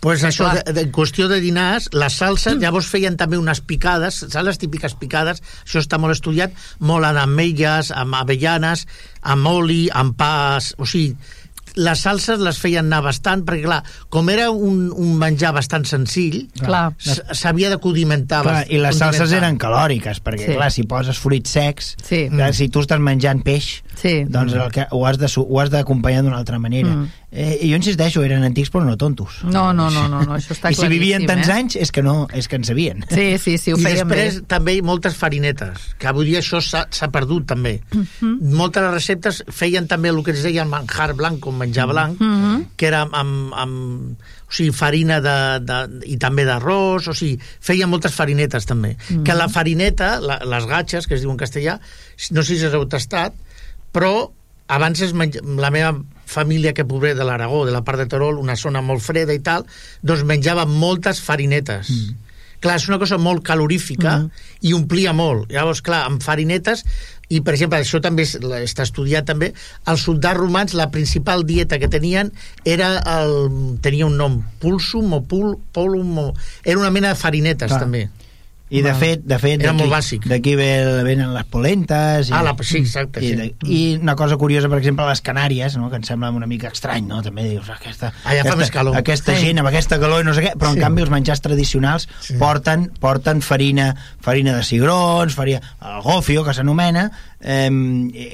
[0.00, 4.22] pues això, de, de, en qüestió de dinars, les salses, llavors feien també unes picades,
[4.26, 5.42] saps les típiques picades?
[5.66, 8.86] Això està molt estudiat, molt amb ametlles, amb avellanes,
[9.20, 10.72] amb oli, amb pas...
[10.80, 11.14] O sigui,
[11.78, 16.48] les salses les feien anar bastant, perquè clar, com era un, un menjar bastant senzill,
[16.98, 18.42] s'havia de condimentar.
[18.42, 20.56] Clar, I les salses eren calòriques, perquè, Sí.
[20.56, 22.24] clar, si poses fruits secs, Sí.
[22.32, 24.24] clar, si tu estàs menjant peix, Sí.
[24.26, 26.90] doncs el que, ho has de ho has d'acompanyar d'una altra manera.
[26.90, 27.08] Mm.
[27.32, 27.36] Mm.
[27.38, 29.40] Eh, I jo insisteixo, eren antics però no tontos.
[29.44, 31.52] No, no, no, no, no això està I si vivien tants eh?
[31.52, 33.04] anys és que no, és que en sabien.
[33.08, 34.46] Sí, sí, sí, ho I feien després bé.
[34.50, 37.76] també moltes farinetes, que avui dia això s'ha perdut també.
[37.94, 38.50] Mhm.
[38.58, 41.86] Moltes de les receptes feien també el que es deia el manjar blanc, com menjar
[41.86, 42.66] blanc, Mhm.
[42.76, 44.18] que era amb, amb
[44.50, 45.76] o sigui, farina de, de,
[46.10, 48.96] i també d'arròs, o sigui, feien moltes farinetes també.
[49.08, 49.22] Mhm.
[49.22, 51.78] Que la farineta, la, les gatxes, que es diu en castellà,
[52.32, 53.34] no sé si us heu tastat,
[53.94, 54.32] però
[54.66, 55.94] abans es menja, la meva
[56.30, 59.42] família que pobre de l'Aragó, de la part de Terol, una zona molt freda i
[59.42, 59.66] tal,
[60.02, 61.90] doncs menjava moltes farinetes.
[61.90, 62.26] Mm.
[62.60, 64.30] Clar, és una cosa molt calorífica Mm.
[64.68, 65.48] i omplia molt.
[65.50, 66.84] Llavors, clar, amb farinetes,
[67.30, 69.52] i per exemple, això també està estudiat també,
[69.88, 72.32] els soldats romans, la principal dieta que tenien
[72.68, 77.70] era el, tenia un nom, pulsum o pul, polum, o, era una mena de farinetes
[77.70, 77.80] Clar.
[77.80, 78.10] també.
[78.70, 80.28] I de fet, de fet Era molt bàsic.
[80.30, 82.28] D'aquí ve, venen les polentes.
[82.30, 83.18] I, Ah, la, sí, exacte.
[83.24, 83.34] i, Sí.
[83.34, 85.90] de, I una cosa curiosa, per exemple, les Canàries, no?
[85.90, 87.20] que em sembla una mica estrany, no?
[87.20, 88.96] també dius, aquesta, Allà fa aquesta, més calor.
[88.96, 89.46] aquesta Sí.
[89.46, 90.80] gent amb aquesta calor i no sé què, però en Sí.
[90.80, 92.34] canvi els menjars tradicionals Sí.
[92.38, 97.10] porten, porten farina, farina de cigrons, farina, el gofio, que s'anomena,
[97.40, 97.68] eh,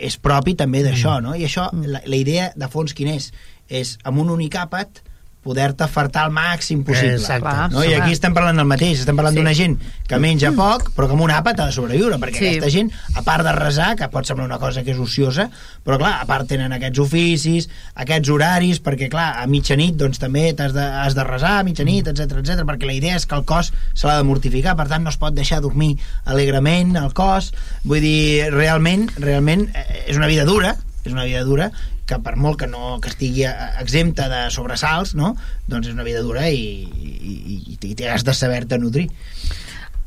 [0.03, 1.35] és propi també d'això, no?
[1.35, 3.33] I això, la, la idea de fons quin és?
[3.69, 5.01] És amb un únic àpat
[5.47, 7.15] poder-te fartar al màxim possible.
[7.21, 7.55] Exacte.
[7.73, 7.85] No?
[7.87, 9.41] I aquí estem parlant del mateix, estem parlant Sí.
[9.41, 12.49] d'una gent que menja poc, però que amb un àpat ha de sobreviure, perquè Sí.
[12.51, 15.49] aquesta gent, a part de resar, que pot semblar una cosa que és ociosa,
[15.85, 20.53] però clar, a part tenen aquests oficis, aquests horaris, perquè clar, a mitjanit doncs també
[20.55, 23.45] t'has de, has de resar a mitjanit, etc etc perquè la idea és que el
[23.45, 27.53] cos se l'ha de mortificar, per tant no es pot deixar dormir alegrement el cos,
[27.85, 31.71] vull dir, realment, realment eh, és una vida dura, és una vida dura
[32.07, 35.35] que per molt que no que estigui eh, exempta de sobresalts, no?
[35.67, 39.09] doncs és una vida dura i, i, i, i has de saber-te nutrir.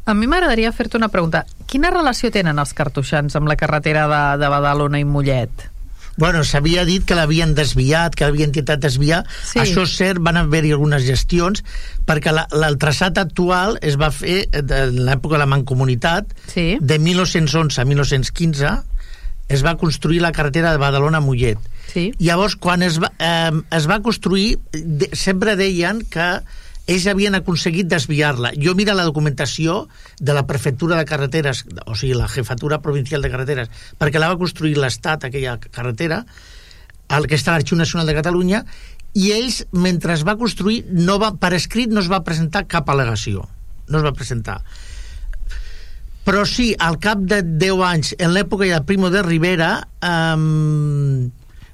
[0.10, 1.43] A mi m'agradaria fer-te una pregunta.
[1.70, 5.68] Quina relació tenen els cartoixans amb la carretera de, de Badalona i Mollet?
[6.20, 9.22] Bueno, s'havia dit que l'havien desviat, que l'havien intentat desviar.
[9.45, 9.62] Sí.
[9.62, 11.62] Això és cert, van haver-hi algunes gestions,
[12.10, 16.74] perquè la, el traçat actual es va fer de l'època de la Mancomunitat, Sí.
[16.82, 18.74] de 1911 a 1915,
[19.47, 21.58] es va construir la carretera de Badalona a Mollet.
[21.89, 22.09] Sí.
[22.21, 26.29] Llavors, quan es va, eh, es va construir, de, sempre deien que
[26.89, 28.53] ells havien aconseguit desviar-la.
[28.57, 29.83] Jo mira la documentació
[30.19, 33.69] de la prefectura de carreteres, o sigui, la jefatura provincial de carreteres,
[34.01, 36.23] perquè la va construir l'Estat, aquella carretera,
[37.17, 38.63] el que està a l'Arxiu Nacional de Catalunya,
[39.17, 42.89] i ells, mentre es va construir, no va, per escrit no es va presentar cap
[42.89, 43.45] al·legació.
[43.89, 44.59] No es va presentar.
[46.25, 49.71] Però sí, al cap de 10 anys, en l'època de Primo de Rivera,
[50.05, 51.29] um,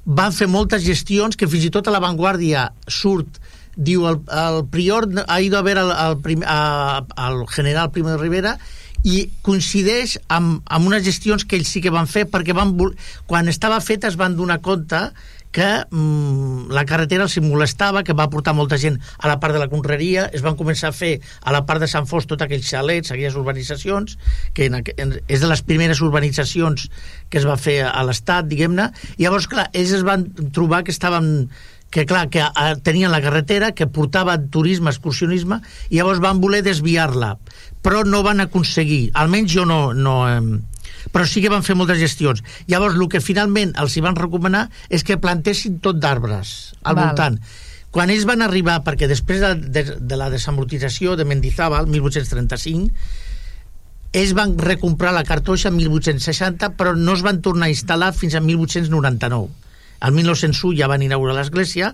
[0.06, 3.40] van fer moltes gestions que fins i tot a l'avantguàrdia surt
[3.76, 8.14] diu el, el prior ha ido a ver al, al, prim, a, al general Primo
[8.14, 8.56] de Rivera
[9.06, 12.74] i coincideix amb, amb unes gestions que ells sí que van fer perquè van,
[13.28, 15.10] quan estava feta es van donar compte
[15.56, 19.62] que mm, la carretera els molestava, que va portar molta gent a la part de
[19.62, 21.14] la conreria, es van començar a fer
[21.48, 24.18] a la part de Sant Fos tot aquells xalets, aquelles urbanitzacions,
[24.58, 26.90] que en, en, és de les primeres urbanitzacions
[27.32, 28.90] que es va fer a, l'Estat, diguem-ne,
[29.22, 31.48] llavors, clar, ells es van trobar que estaven
[31.96, 36.66] que clar, que a, tenien la carretera que portava turisme, excursionisme i llavors van voler
[36.66, 37.38] desviar-la.
[37.86, 40.18] Però no van aconseguir, almenys jo no, no,
[41.12, 42.44] però sí que van fer moltes gestions.
[42.72, 47.04] Llavors, el que finalment els hi van recomanar és que plantessin tot d'arbres al Val.
[47.06, 47.40] voltant.
[47.96, 52.92] Quan ells van arribar, perquè després de, de, de la desamortització de Mendizábal, 1835,
[54.16, 58.36] ells van recomprar la cartoixa en 1860, però no es van tornar a instal·lar fins
[58.36, 59.65] a 1899
[60.02, 61.94] el 1901 ja van inaugurar l'església,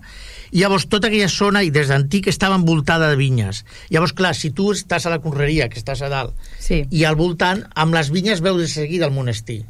[0.52, 3.64] i llavors tota aquella zona, i des d'antic, estava envoltada de vinyes.
[3.90, 6.84] Llavors, clar, si tu estàs a la conreria, que estàs a dalt, sí.
[6.90, 9.64] i al voltant, amb les vinyes veus de seguida el monestir.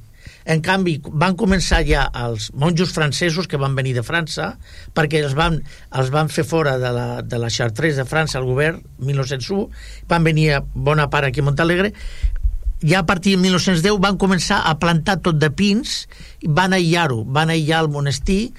[0.45, 4.55] En canvi, van començar ja els monjos francesos que van venir de França,
[4.97, 5.59] perquè els van,
[5.97, 9.67] els van fer fora de la, de la Chartres de França, el govern, 1901,
[10.09, 11.93] van venir a bona part aquí a Montalegre,
[12.81, 16.05] ja a partir de 1910 van començar a plantar tot de pins,
[16.43, 18.51] van aïllar-ho, van aïllar el monestir,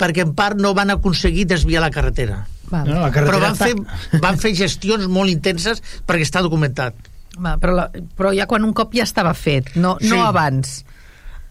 [0.00, 2.44] perquè en part no van aconseguir desviar la carretera.
[2.70, 2.88] Val.
[2.88, 6.96] No, la carretera però van fer, van fer gestions molt intenses perquè està documentat.
[7.36, 10.10] Va, però, la, però ja quan un cop ja estava fet, no, sí.
[10.10, 10.80] no abans.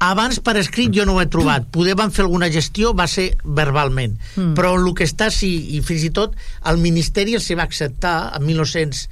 [0.05, 1.69] Abans per escrit jo no ho he trobat.
[1.71, 4.17] Poder van fer alguna gestió, va ser verbalment.
[4.35, 4.51] Mm.
[4.57, 6.35] Però el que està, sí, i fins i tot
[6.67, 9.05] el Ministeri els va acceptar en 1900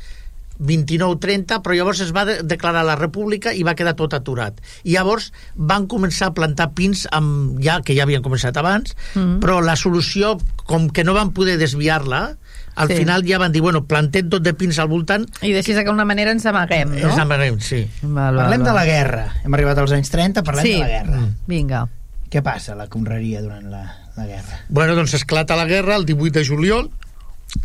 [0.60, 4.60] 29-30, però llavors es va de declarar la república i va quedar tot aturat.
[4.84, 9.22] I llavors van començar a plantar pins amb, ja que ja havien començat abans, mm
[9.22, 9.40] -hmm.
[9.40, 12.38] però la solució, com que no van poder desviar-la,
[12.76, 12.96] al sí.
[12.96, 15.26] final ja van dir, bueno, plantem tot de pins al voltant...
[15.42, 17.10] I deixis d'alguna manera ens amaguem, no?
[17.10, 17.88] Ens amaguem, sí.
[18.02, 18.70] Val, val, parlem val.
[18.70, 19.26] de la guerra.
[19.44, 20.74] Hem arribat als anys 30, parlem sí.
[20.74, 21.18] de la guerra.
[21.20, 21.36] Mm.
[21.48, 21.88] Vinga.
[22.34, 23.84] Què passa a la conreria durant la,
[24.18, 24.64] la guerra?
[24.70, 26.90] Bueno, doncs esclata la guerra el 18 de juliol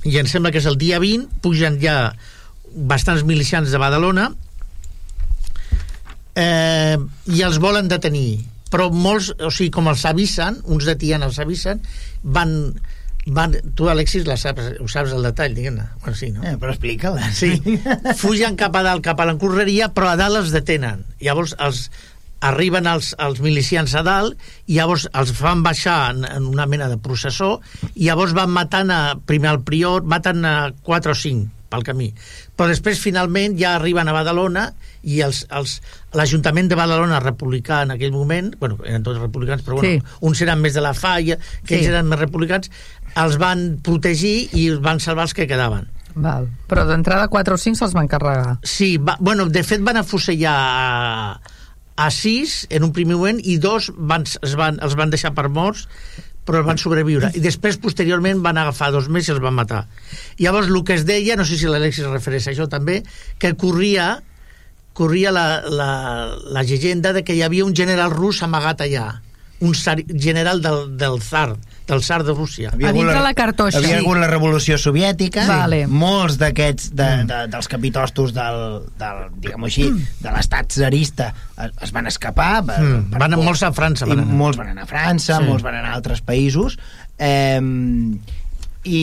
[0.05, 2.12] i em sembla que és el dia 20, pugen ja
[2.74, 4.28] bastants milicians de Badalona
[6.38, 6.96] eh,
[7.26, 8.44] i els volen detenir.
[8.68, 11.80] Però molts, o sigui, com els avisen uns de Tiana els avisen
[12.22, 12.52] van,
[13.32, 15.88] van tu Alexis la saps, ho saps el detall diguem-ne.
[16.02, 16.44] Bueno, sí, no?
[16.44, 17.32] eh, però explica-la.
[17.32, 17.54] Sí,
[18.22, 21.06] fugen cap a dalt cap a l'encorreria però a dalt els detenen.
[21.24, 21.86] Llavors els,
[22.44, 26.88] arriben els, els milicians a dalt i llavors els fan baixar en, en una mena
[26.92, 27.56] de processó
[27.94, 32.08] i llavors van matant a, primer al prior maten a 4 o 5 pel camí.
[32.56, 34.68] Però després, finalment, ja arriben a Badalona
[35.08, 40.16] i l'Ajuntament de Badalona republicà en aquell moment, bueno, eren tots republicans, però bueno, sí.
[40.24, 41.80] uns eren més de la falla, que sí.
[41.80, 42.72] ells eren més republicans,
[43.18, 45.88] els van protegir i els van salvar els que quedaven.
[46.18, 46.48] Val.
[46.70, 48.58] Però d'entrada 4 o 5 se'ls van carregar.
[48.66, 51.58] Sí, va, bueno, de fet van afusellar a,
[51.98, 55.48] a 6 en un primer moment i dos van, es van, els van deixar per
[55.52, 55.86] morts
[56.49, 57.28] però van sobreviure.
[57.36, 59.84] I després, posteriorment, van agafar dos més i els van matar.
[60.40, 63.03] Llavors, el que es deia, no sé si l'Alexis es refereix a això també,
[63.38, 64.16] que corria
[64.99, 65.90] corria la, la,
[66.51, 69.05] la llegenda de que hi havia un general rus amagat allà,
[69.61, 71.56] un general del, del zar,
[71.86, 72.70] del zar de Rússia.
[72.72, 73.78] Havia a dintre la, la cartoixa.
[73.80, 74.04] Havia sí.
[74.04, 75.82] hagut la revolució soviètica, vale.
[75.90, 77.28] molts d'aquests, de, mm.
[77.30, 78.64] de, dels capitostos del,
[79.00, 80.18] del diguem així, mm.
[80.22, 82.52] de l'estat zarista es, es van escapar.
[82.68, 83.06] Per, mm.
[83.14, 84.06] per van molts a França.
[84.06, 84.40] Van anar.
[84.44, 85.48] Molts van anar a França, sí.
[85.48, 86.78] molts van anar a altres països.
[87.18, 87.59] Eh,
[88.88, 88.98] i,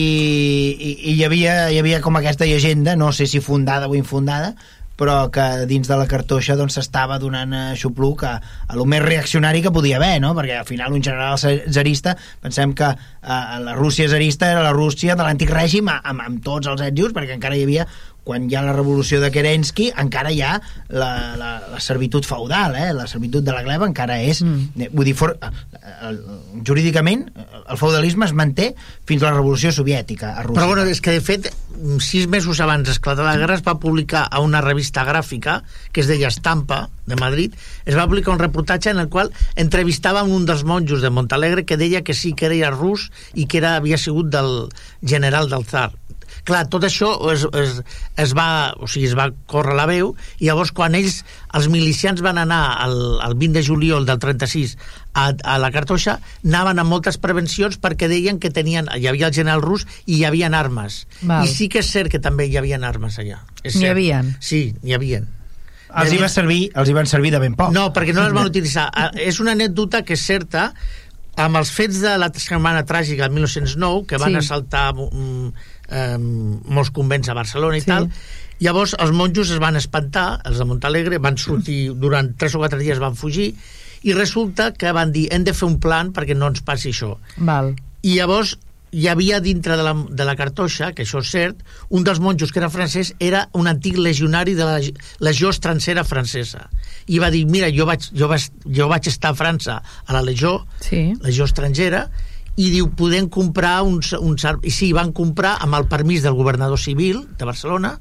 [0.80, 4.54] i, i hi, havia, hi havia com aquesta llegenda, no sé si fundada o infundada,
[4.96, 8.34] però que dins de la cartoixa doncs s'estava donant a xupluc a,
[8.66, 10.32] a lo més reaccionari que podia haver, no?
[10.36, 15.16] perquè al final un general zarista, pensem que eh, la Rússia zarista era la Rússia
[15.16, 17.86] de l'antic règim amb, amb tots els ètzios, perquè encara hi havia
[18.26, 20.56] quan hi ha la revolució de Kerensky encara hi ha
[20.90, 22.90] la, la, la servitud feudal, eh?
[22.96, 24.82] la servitud de la gleba encara és, mm.
[24.86, 26.18] Eh, vull dir, for, el, eh, el,
[26.66, 28.72] jurídicament el feudalisme es manté
[29.06, 30.58] fins a la revolució soviètica a Rússia.
[30.58, 31.52] Però bueno, és que de fet
[32.02, 35.60] sis mesos abans d'esclatar la guerra es va publicar a una revista gràfica
[35.92, 37.54] que es deia Estampa, de Madrid,
[37.86, 41.78] es va publicar un reportatge en el qual entrevistava un dels monjos de Montalegre que
[41.78, 44.66] deia que sí que era rus i que era, havia sigut del
[45.06, 45.92] general del zar
[46.46, 47.80] clar, tot això es, es,
[48.22, 51.20] es, va, o sigui, es va córrer la veu i llavors quan ells,
[51.58, 54.76] els milicians van anar el, el 20 de juliol del 36
[55.16, 59.34] a, a la cartoixa, anaven amb moltes prevencions perquè deien que tenien, hi havia el
[59.36, 61.02] general rus i hi havia armes.
[61.22, 61.44] Val.
[61.44, 63.42] I sí que és cert que també hi havia armes allà.
[63.64, 64.22] N'hi havia?
[64.40, 65.22] Sí, n'hi havia.
[65.96, 67.70] Els hi, va servir, els hi van servir de ben poc.
[67.72, 68.88] No, perquè no les van utilitzar.
[68.92, 70.66] Ah, És una anècdota que és certa,
[71.40, 74.40] amb els fets de la setmana tràgica del 1909, que van Sí.
[74.42, 75.52] assaltar mm,
[75.88, 77.86] eh, molts convents a Barcelona i Sí.
[77.86, 78.10] tal,
[78.60, 82.78] llavors els monjos es van espantar, els de Montalegre, van sortir, durant 3 o 4
[82.78, 83.54] dies van fugir,
[84.02, 87.16] i resulta que van dir, hem de fer un plan perquè no ens passi això.
[87.38, 87.74] Val.
[88.02, 88.58] I llavors
[88.96, 91.56] hi havia dintre de la, de la cartoixa, que això és cert,
[91.90, 94.78] un dels monjos que era francès era un antic legionari de la
[95.20, 96.70] legió estrancera francesa.
[97.08, 100.22] I va dir, mira, jo vaig, jo vaig, jo vaig estar a França a la
[100.22, 101.12] legió, Sí.
[101.20, 102.10] legió estrangera,
[102.56, 104.46] i diu, podem comprar uns, uns...
[104.64, 107.96] I sí, van comprar amb el permís del governador civil de Barcelona,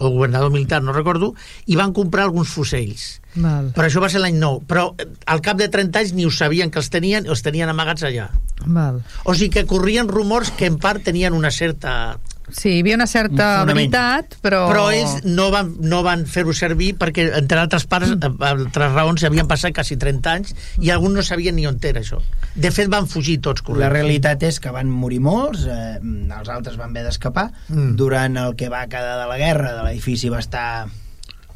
[0.00, 1.34] o governador militar, no recordo,
[1.68, 3.20] i van comprar alguns fusells.
[3.36, 3.68] Val.
[3.76, 4.64] Però això va ser l'any 9.
[4.66, 7.68] Però eh, al cap de 30 anys ni ho sabien que els tenien, els tenien
[7.70, 8.30] amagats allà.
[8.64, 9.02] Val.
[9.28, 12.18] O sigui que corrien rumors que en part tenien una certa...
[12.56, 14.62] Sí, hi havia una certa Un veritat, però...
[14.70, 18.40] Però ells no van, no van fer-ho servir perquè, entre altres parts, mm.
[18.50, 22.20] altres raons, havien passat quasi 30 anys i alguns no sabien ni on era això.
[22.54, 23.84] De fet, van fugir tots corrents.
[23.86, 27.50] La realitat és que van morir molts, eh, els altres van haver d'escapar.
[27.68, 27.94] Mm.
[28.00, 30.66] Durant el que va quedar de la guerra, de l'edifici va estar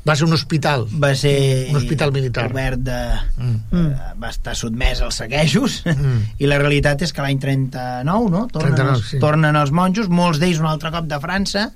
[0.07, 0.86] Va ser un hospital.
[1.00, 2.50] va ser Un hospital militar.
[2.50, 2.98] obert de,
[3.38, 3.55] Mm.
[3.72, 6.20] eh, va estar sotmès als saquejos Mm.
[6.42, 8.46] i la realitat és que l'any 39 no?
[8.52, 9.18] tornen, 39, els, sí.
[9.18, 11.70] tornen els monjos molts d'ells un altre cop de França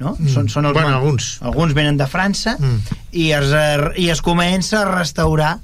[0.00, 0.16] no?
[0.18, 0.28] Mm.
[0.28, 1.38] són, són els Bueno, alguns.
[1.42, 2.80] alguns venen de França Mm.
[3.12, 5.58] i, es, eh, i es comença a restaurar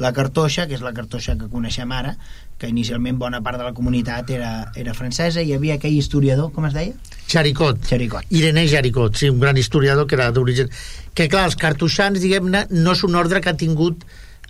[0.00, 2.14] la cartoixa, que és la cartoixa que coneixem ara,
[2.58, 6.52] que inicialment bona part de la comunitat era, era francesa, i hi havia aquell historiador,
[6.54, 6.96] com es deia?
[7.26, 7.82] Xaricot.
[7.88, 8.28] Xaricot.
[8.30, 10.70] Irené Jaricot, sí, un gran historiador que era d'origen...
[11.12, 14.06] Que, clar, els cartoixans, diguem-ne, no és un ordre que ha tingut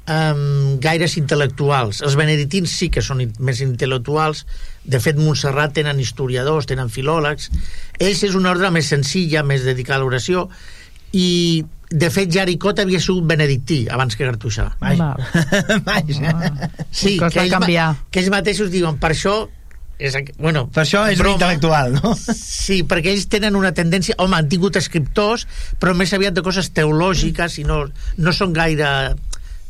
[0.06, 2.02] um, gaires intel·lectuals.
[2.06, 4.44] Els beneditins sí que són més intel·lectuals.
[4.84, 7.50] De fet, Montserrat tenen historiadors, tenen filòlegs.
[7.98, 10.48] Ells és una ordre més senzilla, més dedicada a l'oració,
[11.12, 14.70] i, de fet, Jaricot havia sigut benedictí abans que cartoixà.
[14.80, 15.12] Vaja.
[15.12, 15.82] Val.
[15.86, 16.52] Vaja.
[16.90, 17.90] Sí, que ells, canviar.
[18.10, 19.34] que ells mateixos diuen, per això...
[20.02, 21.36] És, bueno, Per això és un broma.
[21.36, 22.14] intel·lectual, no?
[22.18, 24.16] Sí, perquè ells tenen una tendència...
[24.18, 25.44] Home, han tingut escriptors,
[25.78, 27.84] però més aviat de coses teològiques i no,
[28.18, 28.88] no són gaire...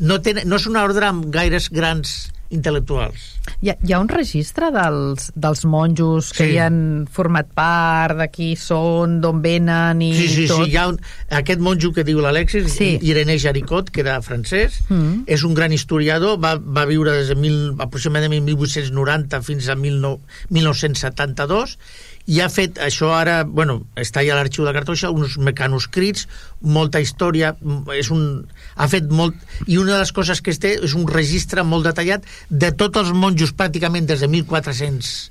[0.00, 3.22] No, tenen, no és una ordre amb gaires grans intel·lectuals.
[3.62, 6.52] Hi ha, hi ha un registre dels, dels monjos que Sí.
[6.54, 10.64] hi han format part, de qui són, d'on venen i Sí, sí, tot?
[10.64, 10.70] sí.
[10.72, 11.00] Hi ha un,
[11.30, 12.98] aquest monjo que diu l'Alexis, Sí.
[13.02, 15.24] Irené Jaricot, que era francès, Mm.
[15.26, 20.20] és un gran historiador, va, va viure des de mil, aproximadament 1890 fins a 19,
[20.50, 21.78] 1972,
[22.26, 26.28] i ha fet, això ara, bueno, està ja a l'arxiu de Cartoixa, uns mecanoscrits,
[26.62, 28.46] molta història, m- és un,
[28.76, 29.34] ha fet molt,
[29.66, 32.98] i una de les coses que es té és un registre molt detallat de tots
[33.02, 35.30] els monjos pràcticament des de 1415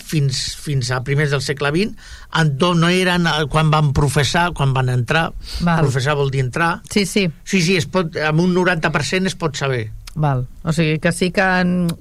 [0.00, 1.92] fins, fins a primers del segle XX,
[2.40, 5.82] en tot no eren eh, quan van professar, quan van entrar, Val.
[5.84, 9.56] professar vol dir entrar, Sí, sí, Sí, sí, es pot, amb un 90% es pot
[9.56, 9.90] saber.
[10.14, 10.46] Val.
[10.62, 11.44] O sigui que sí que,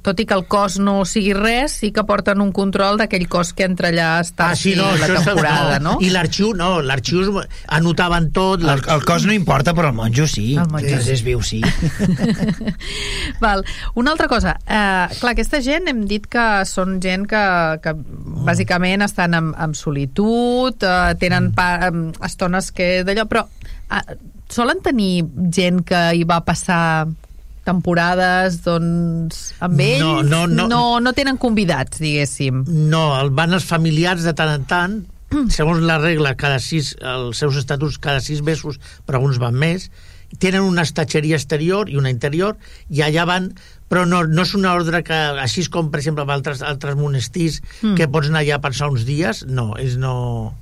[0.04, 3.54] tot i que el cos no sigui res, sí que porten un control d'aquell cos
[3.56, 5.96] que entra allà a estar Ah, sí, no, la temporada, no?
[6.04, 8.66] I l'arxiu, no, l'arxiu anotaven tot.
[8.66, 10.56] El, el cos no importa, però el monjo sí.
[10.58, 11.14] El monjo Que sí.
[11.16, 11.62] és viu, sí.
[13.44, 13.64] Val.
[13.96, 17.46] Una altra cosa, eh, clar, aquesta gent hem dit que són gent que,
[17.84, 17.96] que
[18.50, 23.46] bàsicament estan en, en solitud, eh, tenen pa, em, estones que d'allò, però
[23.94, 27.08] eh, solen tenir gent que hi va passar
[27.70, 30.68] temporades doncs, amb ells No, no, no.
[30.72, 35.00] no, no tenen convidats, diguéssim No, el van els familiars de tant en tant,
[35.54, 39.92] segons la regla, cada sis, els seus estatuts cada sis mesos, però alguns van més,
[40.42, 42.58] tenen una estatgeria exterior i una interior,
[42.90, 43.52] i allà van
[43.90, 47.62] però no, no és una ordre que, així com per exemple amb altres, altres monestirs
[47.82, 47.96] Mm.
[47.98, 50.54] que pots anar allà a passar uns dies, no, és no...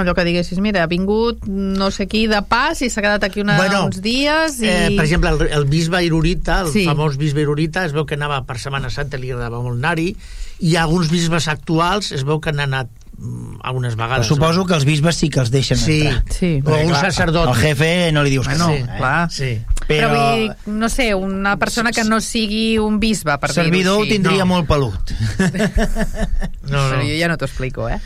[0.00, 3.42] allò que diguessis, mira, ha vingut no sé qui de pas i s'ha quedat aquí
[3.44, 4.68] una, Bueno, uns dies i...
[4.70, 6.80] Eh, per exemple, el, el bisbe Irurita, el Sí.
[6.80, 6.86] sí.
[6.88, 10.14] famós bisbe Irurita, es veu que anava per Setmana Santa, li agradava molt anar-hi,
[10.60, 12.88] i alguns bisbes actuals es veu que han anat
[13.18, 14.26] mm, algunes vegades.
[14.26, 16.00] Suposo que els bisbes sí que els deixen Sí.
[16.06, 16.24] entrar.
[16.30, 16.52] Sí.
[16.64, 17.48] O un sacerdot.
[17.52, 18.74] El jefe no li dius que Bueno, no.
[18.74, 18.96] eh?
[18.98, 19.30] clar.
[19.30, 19.58] Sí.
[19.92, 23.62] Però, Però, vull dir, no sé, una persona que no sigui un bisbe, per dir-ho
[23.62, 24.50] servidor ho tindria No.
[24.54, 25.12] molt pelut.
[26.72, 27.02] No, Però no.
[27.04, 27.98] jo ja no t'ho explico, eh?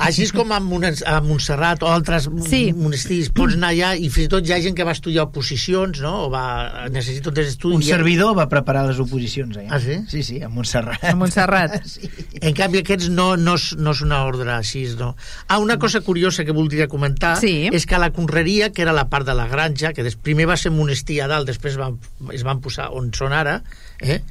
[0.00, 2.72] Així és com a, Mon- a Montserrat o altres Sí.
[2.72, 6.00] monestirs, pots anar allà i fins i tot hi ha gent que va estudiar oposicions,
[6.00, 6.26] no?
[6.26, 7.74] O va, necessita un estudi.
[7.76, 9.68] Un servidor va preparar les oposicions allà.
[9.74, 9.98] Ah, sí?
[10.08, 11.02] Sí, sí, a Montserrat.
[11.04, 11.80] A Montserrat.
[11.96, 12.08] Sí.
[12.40, 15.14] En canvi, aquests no, no, és, no és una ordre així, no.
[15.48, 17.68] Ah, una cosa curiosa que voldria comentar Sí.
[17.72, 20.56] és que la conreria, que era la part de la granja, que des, primer va
[20.56, 21.98] ser monestir a dalt, després van,
[22.34, 23.58] es van posar on són ara,
[24.00, 24.22] eh?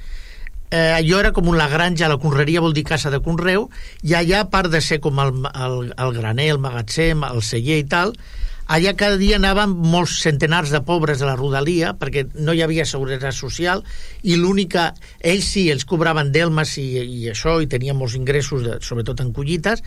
[0.71, 3.69] eh, allò era com la granja, la conreria vol dir casa de conreu,
[4.03, 7.79] i allà, a part de ser com el, el, el graner, el magatzem, el celler
[7.83, 8.15] i tal,
[8.65, 12.85] allà cada dia anaven molts centenars de pobres de la rodalia perquè no hi havia
[12.89, 13.83] seguretat social
[14.23, 14.87] i l'única...
[15.21, 19.31] Ells sí, ells cobraven delmes i, i això, i tenien molts ingressos, de, sobretot en
[19.37, 19.83] collites,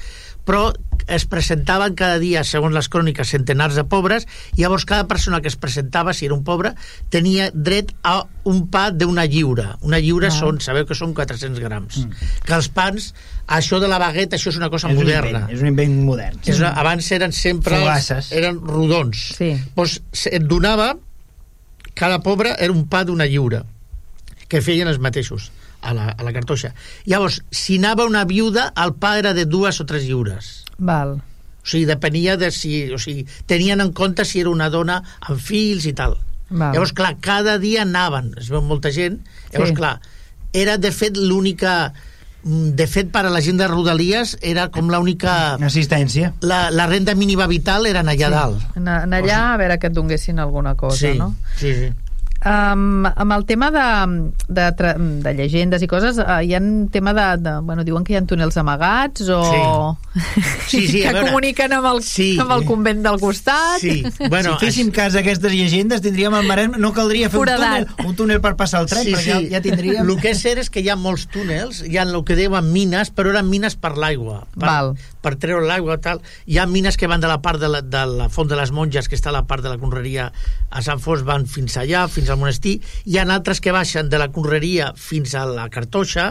[0.48, 0.70] però
[1.08, 4.26] es presentaven cada dia, segons les cròniques, centenars de pobres,
[4.56, 6.74] i llavors cada persona que es presentava, si era un pobre,
[7.12, 9.76] tenia dret a un pa d'una lliura.
[9.84, 10.36] Una lliura Ah.
[10.36, 12.02] són, sabeu que són 400 grams.
[12.44, 13.14] Que els pans,
[13.46, 15.28] això de la bagueta, això és una cosa és un moderna.
[15.46, 16.38] invent, és un invent modern.
[16.44, 17.78] És una, abans eren sempre...
[17.78, 18.32] Fogasses.
[18.32, 19.34] Eren rodons.
[19.38, 19.54] Sí.
[19.76, 20.00] Doncs
[20.32, 20.94] et donava...
[21.98, 23.64] Cada pobre era un pa d'una lliura
[24.48, 25.50] que feien els mateixos
[25.82, 26.72] a la, a la cartoixa.
[27.06, 30.64] Llavors, si anava una viuda, el pa era de dues o tres lliures.
[30.78, 31.18] Val.
[31.62, 32.88] O sigui, depenia de si...
[32.94, 36.16] O sigui, tenien en compte si era una dona amb fills i tal.
[36.48, 36.72] Val.
[36.72, 39.20] Llavors, clar, cada dia anaven, es veu molta gent,
[39.52, 39.76] llavors, Sí.
[39.76, 39.98] clar,
[40.56, 41.92] era de fet l'única...
[42.42, 45.58] mm, De fet, per a la gent de Rodalies era com l'única...
[45.60, 46.32] Assistència.
[46.40, 48.64] La, la renda mínima vital era allà dalt.
[48.80, 51.34] Anar, allà a veure que et donguessin alguna cosa, sí, no?
[51.60, 51.92] sí, sí.
[52.38, 54.66] Um, amb el tema de, de,
[55.24, 57.54] de llegendes i coses, uh, hi ha un tema de, de...
[57.66, 59.42] Bueno, diuen que hi ha túnels amagats o...
[60.68, 62.28] Sí, sí, a que veure, comuniquen amb el, sí.
[62.38, 63.80] amb el convent del costat.
[63.80, 67.88] Sí, bueno, si féssim cas d'aquestes llegendes, tindríem el Maresme, no caldria fer un Foradat.
[67.88, 70.02] túnel, un túnel per passar el tren, sí, perquè ja, ja tindríem...
[70.04, 72.68] El que és cert és que hi ha molts túnels, hi ha el que diuen
[72.74, 74.42] mines, però eren mines per l'aigua.
[74.54, 74.92] Per, Val.
[75.22, 76.22] Per treure l'aigua tal.
[76.46, 78.72] Hi ha mines que van de la part de la, de la Font de les
[78.74, 80.28] Monges, que està a la part de la conreria
[80.70, 82.78] a Sant Fos, van fins allà, fins al monestir.
[83.06, 86.30] Hi ha altres que baixen de la conreria fins a la Cartoixa,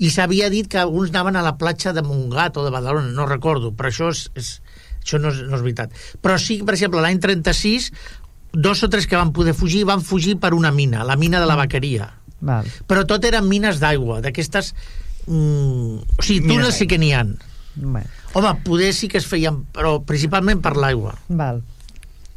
[0.00, 3.28] i s'havia dit que alguns anaven a la platja de Montgat o de Badalona, no
[3.28, 4.54] recordo, però això és, és,
[5.02, 5.92] això no és, no és veritat.
[6.24, 7.90] Però sí, per exemple, l'any 36,
[8.52, 11.46] dos o tres que van poder fugir van fugir per una mina, la mina de
[11.46, 12.08] la vaqueria
[12.40, 12.66] Val.
[12.88, 14.74] però tot eren mines d'aigua, d'aquestes...
[15.28, 17.36] Mm, o sigui, túnels sí que n'hi han.
[17.86, 21.16] Bueno, Home, poder sí que es feien, però principalment per l'aigua.
[21.28, 21.62] val.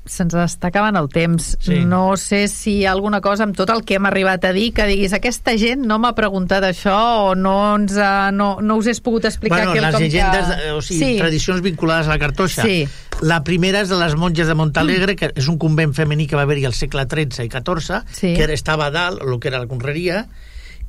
[0.06, 1.54] Se'ns està acabant el temps.
[1.64, 1.78] Sí.
[1.88, 4.74] No sé si hi ha alguna cosa amb tot el que hem arribat a dir
[4.76, 6.98] que diguis aquesta gent no m'ha preguntat això
[7.30, 10.68] o no, ens ha, no, no us he pogut explicar bueno, les llegendes, que...
[10.68, 12.64] eh, o sigui, tradicions vinculades a la cartoixa.
[12.68, 12.84] Sí.
[13.22, 16.44] La primera és de les monges de Montalegre, que és un convent femení que va
[16.44, 18.34] haver-hi al segle XIII i XIV, Sí.
[18.36, 20.26] que era- estava a dalt, el que era la conreria,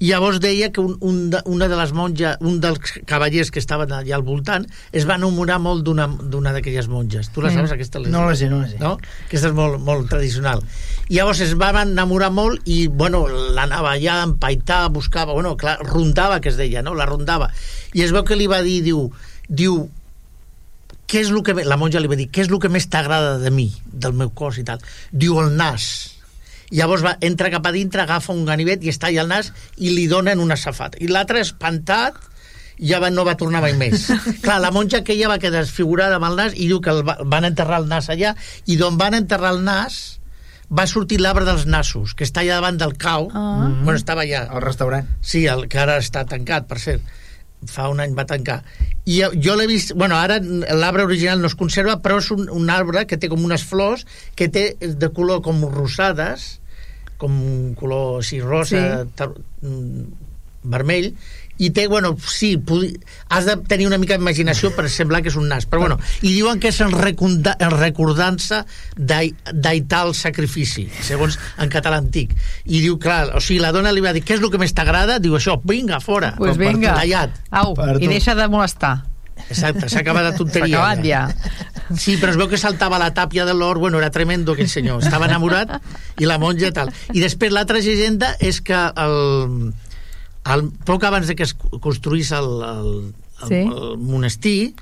[0.03, 3.61] i llavors deia que un, un de, una de les monges, un dels cavallers que
[3.62, 7.30] estaven allà al voltant, es va enamorar molt d'una d'aquelles monges.
[7.32, 7.57] Tu la Sí.
[7.57, 8.01] saps, aquesta?
[8.01, 8.78] No la sé, no la sé.
[8.78, 8.99] no?
[9.26, 10.62] Aquesta és molt, molt tradicional.
[11.09, 15.78] I llavors es van enamorar molt i, bueno, l'anava allà a empaitar, buscava, bueno, clar,
[15.86, 16.95] rondava, que es deia, no?
[16.95, 17.51] La rondava.
[17.95, 19.11] I es veu que li va dir, diu,
[19.49, 19.88] diu,
[21.07, 21.55] què és el que...
[21.55, 24.12] me-" La monja li va dir, què és el que més t'agrada de mi, del
[24.16, 24.80] meu cos i tal?
[25.12, 26.14] Diu, el nas.
[26.71, 29.51] I llavors va, entra cap a dintre, agafa un ganivet i està allà al nas
[29.77, 31.01] i li donen una safata.
[31.01, 32.17] I l'altre, espantat,
[32.81, 34.09] ja va, no va tornar mai més.
[34.45, 37.19] Clar, la monja aquella va quedar desfigurada amb el nas i diu que el va,
[37.25, 38.35] van enterrar el nas allà
[38.67, 40.19] i d'on van enterrar el nas
[40.75, 43.29] va sortir l'arbre dels nassos, que està allà davant del cau.
[43.31, 43.69] Ah.
[43.85, 44.47] Bueno, estava allà.
[44.49, 45.07] Al restaurant.
[45.21, 47.15] Sí, el que ara està tancat, per cert.
[47.71, 48.62] Fa un any va tancar.
[49.07, 49.92] I jo, jo l'he vist...
[49.94, 53.42] Bueno, ara l'arbre original no es conserva, però és un, un arbre que té com
[53.44, 56.46] unes flors que té de color com rosades,
[57.20, 59.28] com un color així rosa, Sí.
[59.61, 60.07] sí.
[60.64, 61.11] vermell,
[61.59, 62.57] i té, bueno, sí,
[63.28, 66.32] has de tenir una mica d'imaginació per semblar que és un nas, però bueno, i
[66.34, 67.57] diuen que és en, recorda...
[67.62, 68.64] en recordança
[68.96, 72.34] d'ai- d'aital sacrifici, segons en català antic.
[72.66, 74.74] I diu, clar, o sigui, la dona li va dir, què és el que més
[74.74, 75.20] t'agrada?
[75.22, 76.34] Diu, això, vinga, fora.
[76.38, 76.94] Pues vinga.
[76.98, 77.38] Tallat.
[77.50, 78.11] Au, Per i tu.
[78.11, 78.96] deixa de molestar.
[79.50, 80.78] Exacte, s'ha acabat la S'ha tonteria.
[80.78, 81.24] acabat ja.
[81.98, 85.02] Sí, però es veu que saltava la tàpia de l'or, bueno, era tremendo aquell senyor,
[85.02, 85.74] estava enamorat,
[86.22, 86.92] i la monja tal.
[87.12, 89.72] I després l'altra llegenda és que el,
[90.53, 92.90] el, poc abans de que es construís el, el,
[93.42, 93.61] el, Sí.
[93.64, 94.74] el monestir,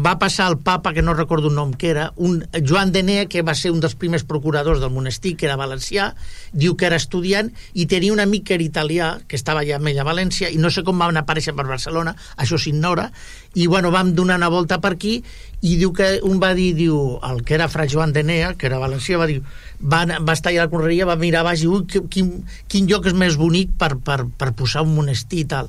[0.00, 3.42] va passar el papa, que no recordo un nom que era, un Joan Denea, que
[3.44, 6.14] va ser un dels primers procuradors del monestir, que era valencià,
[6.52, 9.90] diu que era estudiant, i tenia un amic que era italià, que estava allà amb
[9.92, 13.10] ell a València, i no sé com van aparèixer per Barcelona, això s'ignora,
[13.54, 15.18] i bueno, vam donar una volta per aquí,
[15.64, 18.80] i diu que un va dir, diu, el que era fra Joan Denea, que era
[18.80, 19.42] valencià, va dir,
[19.80, 22.32] va, va estar allà a la conreria, va mirar baix i ui, qui- quin,
[22.68, 25.68] quin lloc és més bonic per, per, per posar un monestir i tal.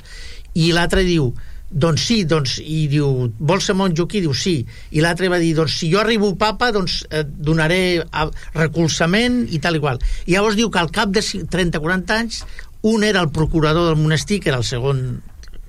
[0.55, 1.33] I l'altre diu,
[1.69, 4.21] doncs sí, doncs, i diu, vols ser monjo aquí?
[4.21, 4.65] Diu, sí.
[4.91, 9.59] I l'altre va dir, doncs si jo arribo papa, doncs et donaré a- recolzament i
[9.59, 9.99] tal i qual.
[10.27, 12.43] I llavors diu que al cap de 30-40 anys,
[12.85, 15.21] un era el procurador del monestir, que era el segon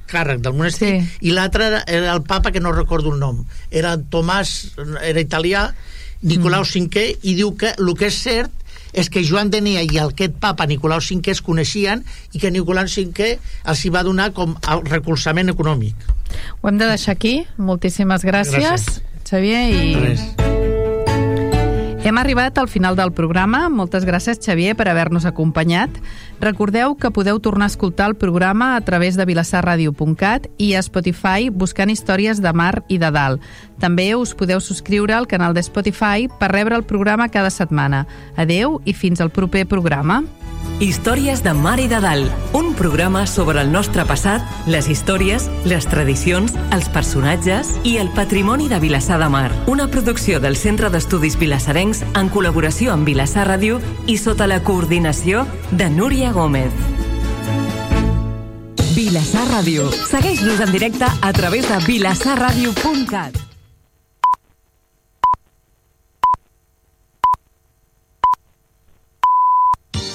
[0.06, 1.18] càrrec del monestir, Sí.
[1.26, 3.44] i l'altre era, era el papa, que no recordo el nom.
[3.70, 4.72] Era Tomàs,
[5.02, 5.72] era italià,
[6.22, 6.88] Nicolau Mm.
[6.88, 8.50] V, i diu que el que és cert
[8.96, 13.30] és que Joan Denia i aquest papa Nicolau V es coneixien i que Nicolau V
[13.36, 15.94] els hi va donar com el recolzament econòmic.
[16.60, 17.46] Ho hem de deixar aquí.
[17.56, 19.00] Moltíssimes gràcies, Gràcies.
[19.26, 20.55] Xavier, i Res.
[22.06, 23.64] Hem arribat al final del programa.
[23.66, 25.90] Moltes gràcies, Xavier, per haver-nos acompanyat.
[26.38, 31.50] Recordeu que podeu tornar a escoltar el programa a través de vilassarradio.cat i a Spotify
[31.50, 33.42] buscant històries de mar i de dalt.
[33.82, 38.06] També us podeu subscriure al canal de Spotify per rebre el programa cada setmana.
[38.36, 40.22] Adeu i fins al proper programa.
[40.78, 45.88] Històries de Mar i de Dalt, un programa sobre el nostre passat, les històries, les
[45.88, 49.48] tradicions, els personatges i el patrimoni de Vilassar de Mar.
[49.72, 55.46] Una producció del Centre d'Estudis Vilassarencs en col·laboració amb Vilassar Ràdio i sota la coordinació
[55.72, 56.68] de Núria Gómez.
[58.92, 59.88] Vilassar Ràdio.
[60.12, 63.55] Segueix-nos en directe a través de vilassarradio.cat.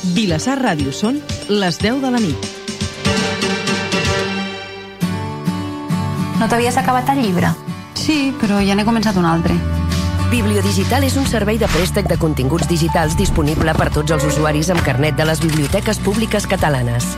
[0.02, 2.48] Vilassar Ràdio són les 10 de la nit.
[6.40, 7.52] No t'havies acabat el llibre?
[7.94, 9.54] Sí, però ja n'he començat un altre.
[10.32, 14.82] Bibliodigital és un servei de préstec de continguts digitals disponible per tots els usuaris amb
[14.82, 17.14] carnet de les biblioteques públiques catalanes.